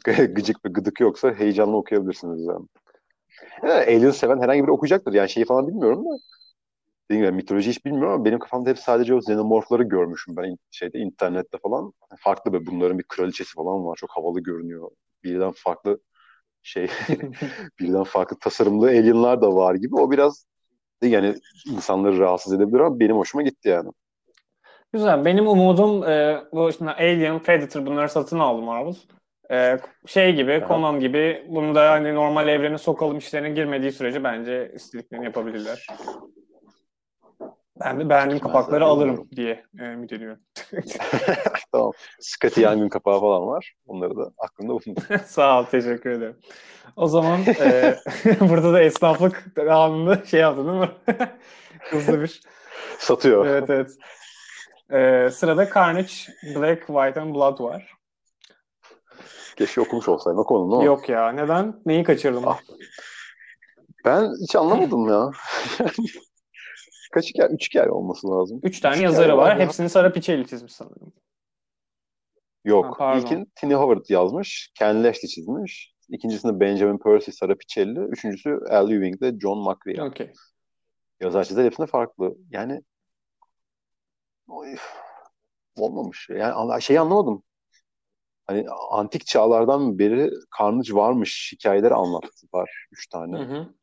Gıcık 0.04 0.64
ve 0.64 0.68
gıdık 0.68 1.00
yoksa 1.00 1.34
heyecanlı 1.34 1.76
okuyabilirsiniz 1.76 2.46
yani. 2.46 2.66
Yani 3.62 3.72
Alien 3.72 4.10
seven 4.10 4.40
herhangi 4.40 4.62
biri 4.62 4.70
okuyacaktır. 4.70 5.12
Yani 5.12 5.28
şeyi 5.28 5.46
falan 5.46 5.68
bilmiyorum 5.68 6.04
da. 6.04 6.18
Dediğim 7.10 7.26
gibi 7.26 7.36
mitoloji 7.36 7.70
hiç 7.70 7.84
bilmiyorum 7.84 8.12
ama 8.12 8.24
benim 8.24 8.38
kafamda 8.38 8.70
hep 8.70 8.78
sadece 8.78 9.14
o 9.14 9.18
xenomorfları 9.18 9.82
görmüşüm 9.82 10.36
ben 10.36 10.56
şeyde 10.70 10.98
internette 10.98 11.58
falan. 11.58 11.92
Farklı 12.18 12.52
bir 12.52 12.66
bunların 12.66 12.98
bir 12.98 13.04
kraliçesi 13.04 13.54
falan 13.54 13.86
var. 13.86 13.96
Çok 13.96 14.10
havalı 14.10 14.40
görünüyor. 14.40 14.90
Birden 15.24 15.52
farklı 15.56 16.00
şey 16.66 16.86
birden 17.80 18.04
farklı 18.04 18.38
tasarımlı 18.38 18.86
alienlar 18.86 19.42
da 19.42 19.54
var 19.56 19.74
gibi. 19.74 19.94
O 19.96 20.10
biraz 20.10 20.46
yani 21.02 21.34
insanları 21.66 22.18
rahatsız 22.18 22.52
edebilir 22.52 22.80
ama 22.80 23.00
benim 23.00 23.16
hoşuma 23.16 23.42
gitti 23.42 23.68
yani. 23.68 23.90
Güzel. 24.92 25.24
Benim 25.24 25.48
umudum 25.48 26.04
e, 26.04 26.42
bu 26.52 26.70
işte 26.70 26.84
Alien, 26.84 27.38
Predator 27.38 27.86
bunları 27.86 28.08
satın 28.08 28.38
aldım 28.38 28.64
Marvel. 28.64 28.94
E, 29.50 29.78
şey 30.06 30.34
gibi, 30.34 30.52
Aha. 30.52 30.68
Conan 30.68 31.00
gibi 31.00 31.46
bunu 31.48 31.74
da 31.74 31.90
hani 31.90 32.14
normal 32.14 32.48
evrene 32.48 32.78
sokalım 32.78 33.18
işlerine 33.18 33.50
girmediği 33.50 33.92
sürece 33.92 34.24
bence 34.24 34.72
istediklerini 34.74 35.24
yapabilirler. 35.24 35.86
Ben 37.80 38.00
de 38.00 38.08
beğendiğim 38.08 38.40
kapakları 38.40 38.84
alırım 38.84 39.28
diye 39.36 39.64
e, 39.78 39.84
ümit 39.84 40.12
ediyorum. 40.12 40.40
tamam. 41.72 41.92
Scotty 42.20 42.60
yangın 42.60 42.88
kapağı 42.88 43.20
falan 43.20 43.46
var. 43.46 43.74
Onları 43.86 44.16
da 44.16 44.30
aklımda 44.38 44.72
bulundum. 44.72 45.04
Sağ 45.26 45.60
ol, 45.60 45.64
teşekkür 45.64 46.10
ederim. 46.10 46.36
O 46.96 47.06
zaman 47.06 47.40
e, 47.40 47.96
burada 48.40 48.72
da 48.72 48.82
esnaflık 48.82 49.44
anında 49.70 50.24
şey 50.24 50.40
yaptın 50.40 50.68
değil 50.68 50.78
mi? 50.78 50.90
Hızlı 51.80 52.20
bir. 52.20 52.40
Satıyor. 52.98 53.46
Evet 53.46 53.70
evet. 53.70 53.90
E, 54.90 55.30
sırada 55.30 55.70
Carnage, 55.74 56.12
Black, 56.56 56.86
White 56.86 57.20
and 57.20 57.34
Blood 57.34 57.60
var. 57.60 57.92
Keşke 59.56 59.80
okumuş 59.80 60.08
olsaydım 60.08 60.44
o 60.48 60.74
ama. 60.74 60.84
Yok 60.84 61.08
ya. 61.08 61.32
Neden? 61.32 61.80
Neyi 61.86 62.04
kaçırdım? 62.04 62.48
Ah. 62.48 62.58
Ben 64.04 64.30
hiç 64.42 64.56
anlamadım 64.56 65.08
ya. 65.08 65.30
Kaç 67.08 67.28
hikaye? 67.28 67.48
Üç 67.50 67.68
hikaye 67.68 67.90
olması 67.90 68.30
lazım. 68.30 68.60
Üç 68.62 68.80
tane 68.80 68.96
Üç 68.96 69.02
yazarı 69.02 69.36
var. 69.36 69.50
var. 69.50 69.60
Hepsini 69.60 69.88
Sara 69.88 70.12
Pichelli 70.12 70.46
çizmiş 70.46 70.72
sanırım. 70.72 71.12
Yok. 72.64 73.00
Ha. 73.00 73.14
İlkin 73.14 73.52
Tini 73.54 73.74
Howard 73.74 74.04
yazmış. 74.08 74.72
Ken 74.78 75.04
Lashley 75.04 75.28
çizmiş. 75.28 75.94
İkincisinde 76.08 76.60
Benjamin 76.60 76.98
Percy, 76.98 77.30
Sara 77.30 77.54
Pichelli. 77.54 78.00
Üçüncüsü 78.00 78.60
Al 78.70 78.90
Ewing 78.90 79.22
ile 79.22 79.38
John 79.38 79.58
McCrea. 79.58 80.06
Okey. 80.06 80.32
Yazar 81.20 81.44
çizer 81.44 81.64
hepsinde 81.64 81.86
farklı. 81.86 82.34
Yani 82.50 82.82
Oy, 84.48 84.76
olmamış. 85.76 86.28
Yani 86.30 86.82
şeyi 86.82 87.00
anlamadım. 87.00 87.42
Hani 88.46 88.66
antik 88.90 89.26
çağlardan 89.26 89.98
beri 89.98 90.30
Carnage 90.58 90.94
varmış 90.94 91.52
hikayeleri 91.54 91.94
anlattılar. 91.94 92.86
Üç 92.92 93.06
tane. 93.06 93.38
Hı 93.38 93.42
hı. 93.42 93.74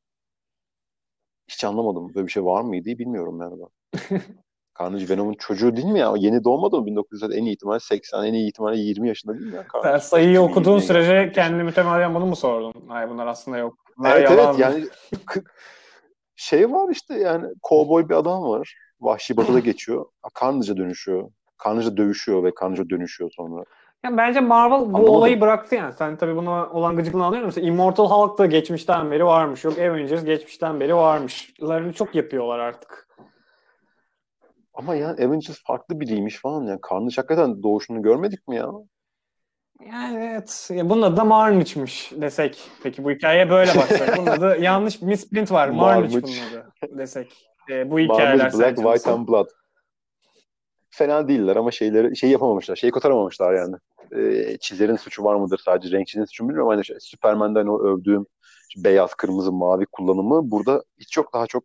Hiç 1.47 1.63
anlamadım. 1.63 2.11
Böyle 2.15 2.27
bir 2.27 2.31
şey 2.31 2.45
var 2.45 2.61
mıydı 2.61 2.85
bilmiyorum 2.85 3.41
yani 3.41 3.55
ben. 3.59 4.21
Carnage 4.79 5.09
Venom'un 5.09 5.33
çocuğu 5.33 5.75
değil 5.75 5.87
mi 5.87 5.99
ya? 5.99 6.13
Yeni 6.17 6.43
doğmadı 6.43 6.81
mı 6.81 6.87
1900'de 6.87 7.35
en 7.35 7.45
iyi 7.45 7.53
ihtimal 7.53 7.79
80, 7.79 8.23
en 8.23 8.33
iyi 8.33 8.47
ihtimalle 8.47 8.77
20 8.77 9.07
yaşında 9.07 9.33
değil 9.33 9.45
mi 9.51 9.55
ya 9.55 9.65
Carnage? 9.73 9.89
Sen 9.89 9.97
sayıyı 9.97 10.41
okuduğun 10.41 10.77
20'ye 10.77 10.81
sürece 10.87 11.31
kendini 11.31 11.63
mütemadiyen 11.63 12.15
bunu 12.15 12.25
mu 12.25 12.35
sordun? 12.35 12.73
Hayır 12.87 13.09
bunlar 13.09 13.27
aslında 13.27 13.57
yok. 13.57 13.77
Bunlar 13.97 14.17
Evet 14.17 14.29
yalan. 14.29 14.47
evet 14.47 14.59
yani 14.59 14.85
şey 16.35 16.71
var 16.71 16.89
işte 16.91 17.13
yani 17.19 17.47
kovboy 17.61 18.09
bir 18.09 18.13
adam 18.15 18.43
var. 18.43 18.75
Vahşi 19.01 19.37
batıda 19.37 19.59
geçiyor. 19.59 20.05
Carnage'a 20.41 20.77
dönüşüyor. 20.77 21.29
Carnage'a 21.65 21.97
dövüşüyor 21.97 22.43
ve 22.43 22.51
Carnage'a 22.61 22.89
dönüşüyor 22.89 23.31
sonra. 23.35 23.63
Yani 24.03 24.17
bence 24.17 24.39
Marvel 24.39 24.79
bu 24.79 24.83
Anlamadım. 24.85 25.09
olayı 25.09 25.41
bıraktı 25.41 25.75
yani. 25.75 25.93
Sen 25.93 26.17
tabii 26.17 26.35
buna 26.35 26.69
olan 26.69 26.95
gıcıklığını 26.95 27.25
anlıyor 27.25 27.43
musun? 27.45 27.61
Immortal 27.61 28.09
Hulk 28.09 28.37
da 28.37 28.45
geçmişten 28.45 29.11
beri 29.11 29.25
varmış. 29.25 29.63
Yok 29.63 29.79
Avengers 29.79 30.23
geçmişten 30.25 30.79
beri 30.79 30.95
varmış. 30.95 31.53
Larını 31.61 31.93
çok 31.93 32.15
yapıyorlar 32.15 32.59
artık. 32.59 33.07
Ama 34.73 34.95
yani 34.95 35.25
Avengers 35.25 35.63
farklı 35.63 35.99
biriymiş 35.99 36.37
falan 36.41 36.63
yani. 36.63 36.79
Carnage 36.91 37.15
hakikaten 37.15 37.63
doğuşunu 37.63 38.01
görmedik 38.01 38.47
mi 38.47 38.55
ya? 38.55 38.69
Yani 39.91 40.25
evet. 40.31 40.69
Ya 40.73 40.89
bunun 40.89 41.01
adı 41.01 41.17
da 41.17 41.23
Marnich'miş 41.23 42.11
desek. 42.15 42.69
Peki 42.83 43.03
bu 43.03 43.11
hikayeye 43.11 43.49
böyle 43.49 43.75
baksak. 43.75 44.17
Bunun 44.17 44.27
adı 44.27 44.57
yanlış 44.61 45.01
misprint 45.01 45.51
var. 45.51 45.67
Marnich 45.67 46.13
Marnich. 46.13 46.41
bunun 46.43 46.61
adı 46.61 46.97
desek. 46.97 47.47
E, 47.69 47.91
bu 47.91 47.99
hikayeler 47.99 48.37
Marvel, 48.37 48.59
Black, 48.59 48.77
White 48.77 49.11
and 49.11 49.27
Blood. 49.27 49.47
Fena 50.95 51.27
değiller 51.27 51.55
ama 51.55 51.71
şeyleri 51.71 52.17
şey 52.17 52.29
yapamamışlar. 52.29 52.75
Şeyi 52.75 52.91
kotaramamışlar 52.91 53.53
yani. 53.53 53.75
Ee, 54.11 54.57
çizerin 54.57 54.95
suçu 54.95 55.23
var 55.23 55.35
mıdır 55.35 55.61
sadece 55.65 55.97
renkçinin 55.97 56.25
suçu 56.25 56.43
mu 56.43 56.49
bilmiyorum. 56.49 56.71
Hani 56.71 56.85
şey, 56.85 56.97
Superman'den 56.99 57.67
o 57.67 57.83
övdüğüm 57.83 58.25
işte 58.69 58.83
beyaz, 58.83 59.13
kırmızı, 59.13 59.51
mavi 59.51 59.85
kullanımı 59.91 60.51
burada 60.51 60.83
hiç 60.99 61.11
çok 61.11 61.33
daha 61.33 61.47
çok 61.47 61.63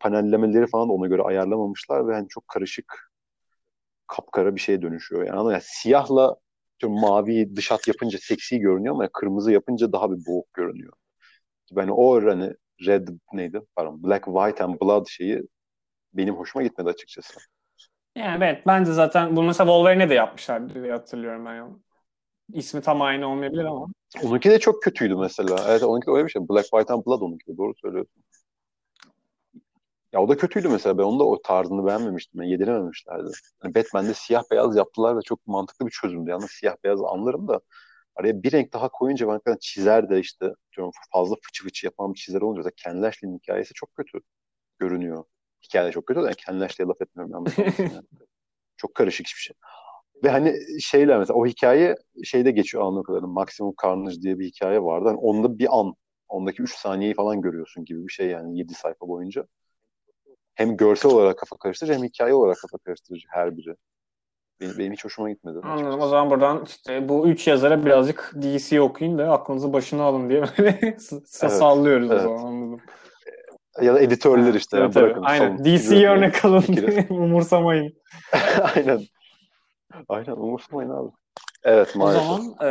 panellemeleri 0.00 0.66
falan 0.66 0.88
da 0.88 0.92
ona 0.92 1.06
göre 1.06 1.22
ayarlamamışlar 1.22 2.08
ve 2.08 2.14
hani 2.14 2.28
çok 2.28 2.48
karışık 2.48 3.12
kapkara 4.06 4.54
bir 4.54 4.60
şeye 4.60 4.82
dönüşüyor. 4.82 5.26
Yani, 5.26 5.52
yani 5.52 5.62
siyahla 5.64 6.36
diyorum, 6.80 7.00
mavi 7.00 7.56
dış 7.56 7.70
hat 7.70 7.88
yapınca 7.88 8.18
seksi 8.22 8.58
görünüyor 8.58 8.94
ama 8.94 9.08
kırmızı 9.12 9.52
yapınca 9.52 9.92
daha 9.92 10.10
bir 10.12 10.26
boğuk 10.26 10.52
görünüyor. 10.54 10.92
Ben 11.72 11.88
o 11.88 12.22
hani 12.22 12.54
red 12.86 13.08
neydi? 13.32 13.60
Pardon, 13.76 14.02
black, 14.02 14.24
white 14.24 14.64
and 14.64 14.80
blood 14.80 15.06
şeyi 15.06 15.42
benim 16.14 16.34
hoşuma 16.34 16.62
gitmedi 16.62 16.88
açıkçası. 16.90 17.40
Yani 18.16 18.44
evet 18.44 18.62
bence 18.66 18.92
zaten 18.92 19.36
bunu 19.36 19.46
mesela 19.46 19.66
Wolverine'e 19.66 20.10
de 20.10 20.14
yapmışlar 20.14 20.74
diye 20.74 20.92
hatırlıyorum 20.92 21.46
ben. 21.46 21.54
Yani. 21.54 21.72
İsmi 22.52 22.80
tam 22.80 23.02
aynı 23.02 23.26
olmayabilir 23.26 23.64
ama. 23.64 23.86
Onunki 24.24 24.50
de 24.50 24.58
çok 24.58 24.82
kötüydü 24.82 25.16
mesela. 25.16 25.56
Evet 25.68 25.82
onunki 25.82 26.06
de 26.06 26.10
öyle 26.10 26.24
bir 26.24 26.30
şey. 26.30 26.48
Black, 26.48 26.64
White 26.64 26.92
and 26.92 27.06
Blood 27.06 27.20
onunki 27.20 27.46
de. 27.46 27.56
Doğru 27.56 27.72
söylüyorsun. 27.74 28.24
Ya 30.12 30.22
o 30.22 30.28
da 30.28 30.36
kötüydü 30.36 30.68
mesela. 30.68 30.98
Ben 30.98 31.02
onu 31.02 31.18
da 31.18 31.24
o 31.24 31.42
tarzını 31.42 31.86
beğenmemiştim. 31.86 32.42
Yani 32.42 32.52
yedirememişlerdi. 32.52 33.30
Yani 33.64 33.74
Batman'de 33.74 34.14
siyah 34.14 34.42
beyaz 34.50 34.76
yaptılar 34.76 35.16
ve 35.16 35.20
çok 35.22 35.46
mantıklı 35.46 35.86
bir 35.86 35.90
çözümdü. 35.90 36.30
Yalnız 36.30 36.50
siyah 36.50 36.76
beyaz 36.84 37.00
anlarım 37.02 37.48
da 37.48 37.60
araya 38.16 38.42
bir 38.42 38.52
renk 38.52 38.72
daha 38.72 38.88
koyunca 38.88 39.40
ben 39.46 39.56
çizer 39.60 40.10
de 40.10 40.20
işte 40.20 40.54
fazla 41.12 41.34
fıçı 41.42 41.64
fıçı 41.64 41.86
yapan 41.86 42.14
bir 42.14 42.18
çizer 42.18 42.40
olunca 42.40 42.64
da 42.64 42.70
Ken 42.76 43.12
hikayesi 43.38 43.74
çok 43.74 43.94
kötü 43.94 44.18
görünüyor. 44.78 45.24
Hikaye 45.64 45.92
çok 45.92 46.06
kötü 46.06 46.20
de 46.20 46.24
yani 46.24 46.34
Ken 46.34 46.60
Lashley'e 46.60 46.88
laf 46.88 47.02
etmiyorum. 47.02 47.44
yani. 47.58 47.72
Çok 48.76 48.94
karışık 48.94 49.26
hiçbir 49.26 49.40
şey. 49.40 49.54
Ve 50.24 50.28
hani 50.30 50.54
şeyler 50.80 51.18
mesela 51.18 51.38
o 51.38 51.46
hikaye 51.46 51.96
şeyde 52.24 52.50
geçiyor 52.50 52.84
anladığım 52.84 53.02
kadarıyla. 53.02 53.28
Maximum 53.28 53.74
Carnage 53.82 54.22
diye 54.22 54.38
bir 54.38 54.46
hikaye 54.46 54.82
vardı. 54.82 55.08
Hani 55.08 55.18
onda 55.18 55.58
bir 55.58 55.78
an, 55.80 55.94
ondaki 56.28 56.62
3 56.62 56.74
saniyeyi 56.74 57.14
falan 57.14 57.40
görüyorsun 57.40 57.84
gibi 57.84 58.06
bir 58.06 58.12
şey 58.12 58.26
yani 58.26 58.58
7 58.58 58.74
sayfa 58.74 59.08
boyunca. 59.08 59.46
Hem 60.54 60.76
görsel 60.76 61.12
olarak 61.12 61.38
kafa 61.38 61.56
karıştırıcı 61.56 61.94
hem 61.94 62.04
hikaye 62.04 62.34
olarak 62.34 62.56
kafa 62.56 62.78
karıştırıcı 62.78 63.28
her 63.30 63.56
biri. 63.56 63.76
Benim, 64.60 64.78
benim 64.78 64.92
hiç 64.92 65.04
hoşuma 65.04 65.30
gitmedi. 65.30 65.58
Anladım. 65.62 66.00
O 66.00 66.08
zaman 66.08 66.30
buradan 66.30 66.64
işte 66.66 67.08
bu 67.08 67.28
üç 67.28 67.46
yazara 67.46 67.84
birazcık 67.84 68.32
DC 68.42 68.80
okuyun 68.80 69.18
da 69.18 69.30
aklınızı 69.32 69.72
başına 69.72 70.02
alın 70.02 70.28
diye 70.28 70.42
böyle 70.42 70.78
Evet, 70.82 71.02
sallıyoruz 71.32 72.10
evet. 72.10 72.20
o 72.20 72.22
zaman 72.22 72.46
anladım. 72.46 72.80
Ya 73.80 73.94
da 73.94 74.00
editörler 74.00 74.54
işte. 74.54 74.70
Tabii, 74.76 74.82
yani 74.82 74.94
bırakın, 74.94 75.22
Aynen. 75.22 75.64
DC'ye 75.64 76.08
örnek 76.10 76.44
alın 76.44 76.60
Fikri. 76.60 76.86
diye 76.92 77.06
umursamayın. 77.10 77.94
Aynen. 78.76 79.00
Aynen 80.08 80.32
umursamayın 80.32 80.90
abi. 80.90 81.10
Evet 81.64 81.92
O 81.96 81.98
maalesef. 81.98 82.22
zaman 82.26 82.70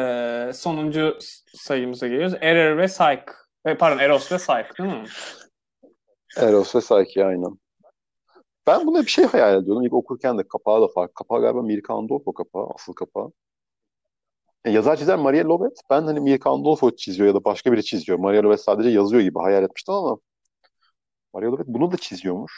e, 0.49 0.53
sonuncu 0.53 1.17
sayımıza 1.55 2.07
geliyoruz. 2.07 2.33
Error 2.41 2.77
ve 2.77 2.85
Psych. 2.87 3.21
E, 3.65 3.77
pardon 3.77 3.99
Eros 3.99 4.31
ve 4.31 4.37
Psych 4.37 4.79
değil 4.79 4.89
mi? 4.89 5.03
Eros 6.37 6.75
ve 6.75 6.79
Psyche 6.79 7.25
aynen. 7.25 7.57
Ben 8.67 8.87
buna 8.87 9.01
bir 9.01 9.07
şey 9.07 9.25
hayal 9.25 9.61
ediyordum. 9.61 9.83
İlk 9.85 9.93
okurken 9.93 10.37
de 10.37 10.47
kapağı 10.47 10.81
da 10.81 10.87
farklı. 10.87 11.13
Kapağı 11.13 11.41
galiba 11.41 11.61
Mirka 11.61 11.93
Andolfo 11.93 12.33
kapağı. 12.33 12.67
Asıl 12.75 12.93
kapağı. 12.93 13.31
E, 14.65 14.71
yazar 14.71 14.95
çizer 14.95 15.15
Maria 15.15 15.45
Lovet. 15.45 15.77
Ben 15.89 16.01
hani 16.01 16.19
Mirka 16.19 16.49
Andolfo 16.51 16.95
çiziyor 16.95 17.27
ya 17.27 17.35
da 17.35 17.43
başka 17.43 17.71
biri 17.71 17.83
çiziyor. 17.83 18.19
Maria 18.19 18.43
Lovet 18.43 18.61
sadece 18.61 18.89
yazıyor 18.89 19.21
gibi 19.21 19.39
hayal 19.39 19.63
etmiştim 19.63 19.93
ama 19.93 20.17
Maria 21.33 21.51
Lovet 21.51 21.67
bunu 21.67 21.91
da 21.91 21.97
çiziyormuş. 21.97 22.53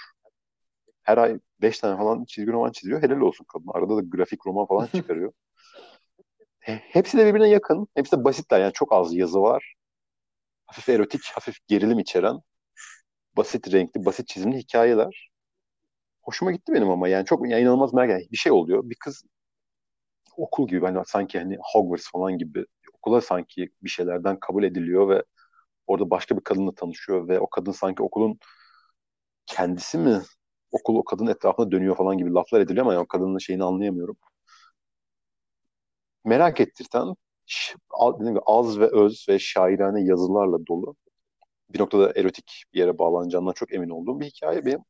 Her 1.04 1.18
ay 1.18 1.40
5 1.62 1.80
tane 1.80 1.98
falan 1.98 2.26
çizgi 2.26 2.52
roman 2.52 2.72
çiziyor. 2.72 3.04
Helal 3.04 3.22
olsun 3.22 3.46
kadın. 3.54 3.68
Arada 3.74 3.98
da 3.98 4.02
grafik 4.02 4.48
roman 4.48 4.66
falan 4.66 4.88
çıkarıyor. 4.96 5.34
He- 6.60 6.82
Hepsi 6.88 7.18
de 7.18 7.26
birbirine 7.26 7.50
yakın. 7.50 7.88
Hepsi 7.96 8.12
de 8.18 8.24
basitler. 8.24 8.60
Yani 8.62 8.74
çok 8.74 8.94
az 8.94 9.14
yazı 9.16 9.42
var. 9.42 9.74
Hafif 10.68 10.90
erotik, 10.90 11.22
hafif 11.26 11.56
gerilim 11.68 12.00
içeren, 12.00 12.40
basit 13.38 13.74
renkli, 13.74 14.06
basit 14.06 14.28
çizimli 14.28 14.58
hikayeler. 14.60 15.32
Hoşuma 16.22 16.52
gitti 16.52 16.74
benim 16.74 16.90
ama 16.92 17.08
yani 17.08 17.26
çok 17.26 17.50
yani 17.50 17.62
inanılmaz 17.64 17.94
merak 17.94 18.10
yani 18.10 18.28
bir 18.32 18.38
şey 18.38 18.52
oluyor. 18.52 18.90
Bir 18.90 18.96
kız 19.00 19.24
okul 20.38 20.68
gibi 20.68 20.86
hani 20.86 21.00
sanki 21.06 21.40
hani 21.40 21.58
Hogwarts 21.74 22.12
falan 22.12 22.38
gibi 22.38 22.66
okula 22.94 23.22
sanki 23.22 23.70
bir 23.84 23.90
şeylerden 23.90 24.40
kabul 24.40 24.64
ediliyor 24.64 25.10
ve 25.10 25.24
orada 25.88 26.10
başka 26.10 26.38
bir 26.38 26.44
kadınla 26.44 26.76
tanışıyor 26.76 27.28
ve 27.28 27.42
o 27.42 27.50
kadın 27.50 27.74
sanki 27.74 28.04
okulun 28.04 28.40
kendisi 29.46 29.98
mi 29.98 30.22
okul 30.72 30.96
o 30.96 31.04
kadının 31.04 31.32
etrafında 31.32 31.72
dönüyor 31.72 31.96
falan 31.96 32.18
gibi 32.18 32.34
laflar 32.34 32.62
ediliyor 32.62 32.86
ama 32.86 32.94
yani 32.94 33.04
o 33.04 33.08
kadının 33.08 33.38
şeyini 33.38 33.64
anlayamıyorum. 33.64 34.18
Merak 36.26 36.60
ettirten 36.60 37.16
dediğim 38.14 38.34
gibi 38.34 38.44
az 38.46 38.80
ve 38.80 38.88
öz 38.88 39.26
ve 39.30 39.40
şairane 39.40 40.04
yazılarla 40.04 40.68
dolu. 40.68 40.96
Bir 41.70 41.80
noktada 41.80 42.12
erotik 42.16 42.64
bir 42.74 42.80
yere 42.80 43.00
bağlanacağından 43.00 43.54
çok 43.54 43.74
emin 43.74 43.90
olduğum 43.90 44.20
bir 44.20 44.26
hikaye 44.26 44.66
benim. 44.66 44.84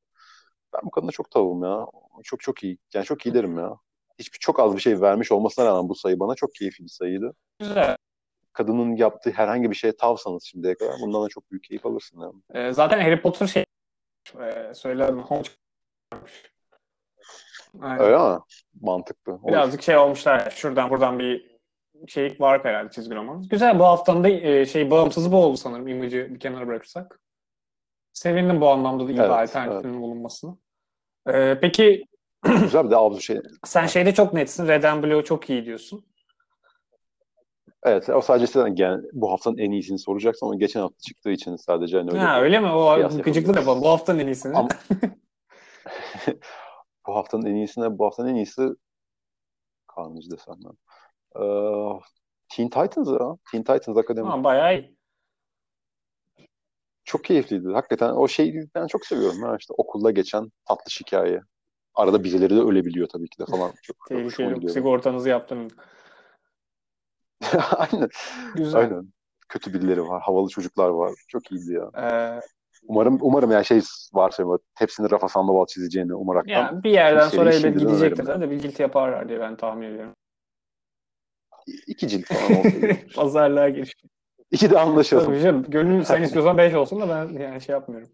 Ben 0.74 0.82
bu 0.84 0.92
kadına 0.92 1.12
çok 1.12 1.32
tavım 1.32 1.64
ya. 1.64 1.86
Çok 2.24 2.40
çok 2.40 2.64
iyi. 2.64 2.78
Yani 2.94 3.06
çok 3.06 3.26
iyi 3.26 3.34
derim 3.34 3.58
ya. 3.58 3.76
Hiçbir 4.20 4.40
çok 4.40 4.60
az 4.60 4.76
bir 4.76 4.82
şey 4.82 5.02
vermiş 5.02 5.32
olmasına 5.32 5.66
rağmen 5.66 5.90
bu 5.90 5.96
sayı 5.96 6.20
bana 6.20 6.36
çok 6.36 6.54
keyifli 6.54 6.84
bir 6.84 6.90
sayıydı. 6.90 7.34
Güzel. 7.60 7.98
Kadının 8.54 8.96
yaptığı 8.96 9.32
herhangi 9.32 9.70
bir 9.72 9.76
şeye 9.76 9.96
tavsanız 9.98 10.44
şimdiye 10.44 10.76
kadar 10.76 10.96
bundan 11.02 11.24
da 11.24 11.28
çok 11.28 11.52
büyük 11.52 11.64
keyif 11.64 11.86
alırsın 11.86 12.22
yani. 12.22 12.68
E, 12.68 12.74
zaten 12.74 13.00
Harry 13.00 13.22
Potter 13.22 13.48
şey 13.48 13.66
e, 14.42 14.74
söyledim. 14.74 15.20
Hoş. 15.20 15.58
Aynen. 17.82 18.00
Öyle 18.06 18.18
mi? 18.18 18.40
Mantıklı. 18.82 19.34
Olur. 19.34 19.48
Birazcık 19.48 19.82
şey 19.84 19.98
olmuşlar. 19.98 20.50
Şuradan 20.50 20.90
buradan 20.90 21.20
bir 21.20 21.54
şey 22.08 22.36
var 22.40 22.64
herhalde 22.66 22.92
çizgi 22.92 23.16
roman. 23.16 23.42
Güzel 23.50 23.80
bu 23.80 23.84
haftanın 23.86 24.24
da 24.24 24.30
e, 24.30 24.66
şey 24.66 24.92
bağımsız 24.92 25.32
bu 25.32 25.38
oldu 25.38 25.58
sanırım 25.58 25.88
imajı 25.88 26.28
bir 26.34 26.40
kenara 26.40 26.68
bırakırsak. 26.68 27.20
Sevindim 28.14 28.62
bu 28.62 28.70
anlamda 28.70 29.08
da 29.08 29.12
iyi 29.12 29.20
Evet, 29.20 29.30
alternatifinin 29.30 30.02
bulunmasını. 30.02 30.58
Ee, 31.30 31.58
peki 31.62 32.06
Güzel 32.44 32.86
bir 32.86 32.92
de 32.92 32.96
avlu 32.96 33.22
şey. 33.22 33.42
sen 33.66 33.86
şeyde 33.88 34.14
çok 34.14 34.34
netsin. 34.34 34.68
Red 34.68 34.84
and 34.84 35.04
Blue 35.04 35.24
çok 35.24 35.50
iyi 35.50 35.66
diyorsun. 35.66 36.06
Evet 37.86 38.10
o 38.10 38.22
sadece 38.22 38.48
sen 38.48 38.76
yani 38.78 39.06
bu 39.14 39.32
haftanın 39.32 39.58
en 39.58 39.72
iyisini 39.72 40.00
soracaksın 40.00 40.46
ama 40.46 40.56
geçen 40.56 40.80
hafta 40.80 41.00
çıktığı 41.00 41.32
için 41.32 41.56
sadece 41.56 41.98
hani 41.98 42.12
öyle 42.12 42.20
ha, 42.20 42.42
öyle 42.42 42.60
mi? 42.60 42.72
O 42.72 42.98
yapabiliriz. 42.98 43.48
yapalım. 43.48 43.82
Bu 43.82 43.90
haftanın 43.90 44.20
en 44.20 44.28
iyisini. 44.28 44.58
Ama- 44.58 44.70
bu 47.08 47.16
haftanın 47.16 47.46
en 47.46 47.56
iyisine 47.56 47.98
bu 47.98 48.06
haftanın 48.06 48.30
en 48.30 48.36
iyisi 48.36 48.70
Kanlıcı 49.96 50.32
desem 50.32 50.56
ben. 50.66 50.78
Ee, 51.42 52.00
Teen 52.50 52.70
Titans 52.70 53.08
ya. 53.08 53.38
Teen 53.52 53.64
Titans 53.64 53.98
Akademi. 53.98 54.28
Ha, 54.28 54.44
bayağı 54.44 54.78
iyi. 54.78 54.98
Çok 57.06 57.24
keyifliydi. 57.24 57.70
Hakikaten 57.70 58.10
o 58.10 58.28
şeyi 58.28 58.70
ben 58.76 58.88
çok 58.88 59.06
seviyorum. 59.06 59.42
Ha. 59.42 59.56
işte 59.60 59.74
okulda 59.78 60.12
geçen 60.12 60.52
tatlış 60.66 61.02
hikaye. 61.02 61.42
Arada 61.96 62.24
birileri 62.24 62.56
de 62.56 62.60
ölebiliyor 62.60 63.08
tabii 63.08 63.30
ki 63.30 63.40
de 63.40 63.46
falan. 63.46 63.72
Çok, 63.84 63.98
Tehlikeli. 64.10 64.70
Sigortanızı 64.70 65.30
yaptırın. 65.30 65.72
Aynen. 67.78 68.10
Güzel. 68.56 68.82
Aynen. 68.82 69.14
Kötü 69.50 69.74
birileri 69.74 70.04
var. 70.04 70.22
Havalı 70.22 70.50
çocuklar 70.50 70.90
var. 70.90 71.12
Çok 71.28 71.52
iyiydi 71.52 71.74
ya. 71.74 71.92
Ee, 72.04 72.40
Umarım 72.88 73.18
umarım 73.22 73.52
yani 73.52 73.66
şey 73.66 73.82
varsa 74.14 74.44
hepsini 74.76 75.12
Rafa 75.12 75.30
Sandoval 75.30 75.66
çizeceğini 75.66 76.16
umaraktan. 76.16 76.52
ya 76.54 76.84
bir 76.84 76.92
yerden 76.92 77.28
seri 77.28 77.36
sonra 77.36 77.50
elbet 77.50 77.62
şimdiden 77.62 77.88
gidecektir. 77.88 78.24
önerim 78.24 78.42
de 78.42 78.52
bir 78.52 78.60
guilty 78.62 78.82
yaparlar 78.84 79.30
diye 79.30 79.40
ben 79.40 79.56
tahmin 79.56 79.88
ediyorum. 79.88 80.14
İki 81.88 82.08
cilt 82.08 82.26
falan 82.26 82.60
olsaydı. 82.60 82.98
Pazarlığa 83.16 83.70
giriş. 83.70 83.94
İki 84.52 84.72
de 84.72 84.80
anlaşalım. 84.80 85.26
Tabii 85.26 85.42
canım. 85.42 85.66
Gönül 85.68 86.04
sen 86.04 86.24
istiyorsan 86.24 86.58
5 86.58 86.74
olsun 86.74 87.02
da 87.02 87.10
ben 87.10 87.40
yani 87.40 87.62
şey 87.62 87.74
yapmıyorum. 87.74 88.10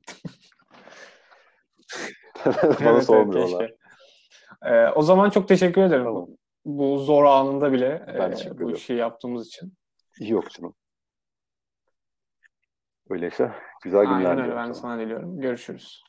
Bana 2.46 2.56
Evet, 2.64 2.82
evet, 2.82 3.04
sormuyorlar. 3.06 3.60
keşke. 3.60 3.76
Ee, 4.66 4.88
o 4.90 5.02
zaman 5.02 5.30
çok 5.30 5.48
teşekkür 5.48 5.82
ederim. 5.82 6.04
Tamam. 6.04 6.28
Bu 6.66 6.98
zor 6.98 7.24
anında 7.24 7.72
bile 7.72 8.06
Ben 8.08 8.32
e, 8.32 8.60
bu 8.60 8.72
işi 8.72 8.94
yaptığımız 8.94 9.48
için. 9.48 9.74
Yok 10.20 10.52
canım. 10.52 10.76
Öyleyse 13.10 13.52
güzel 13.84 14.04
günler 14.06 14.16
Aynen 14.16 14.40
öyle. 14.40 14.56
Ben 14.56 14.72
sana. 14.72 15.00
diliyorum. 15.00 15.42
Görüşürüz. 15.42 16.04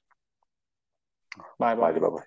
Bay 1.60 1.78
bay. 1.78 2.00
Bay 2.00 2.12
bay. 2.12 2.24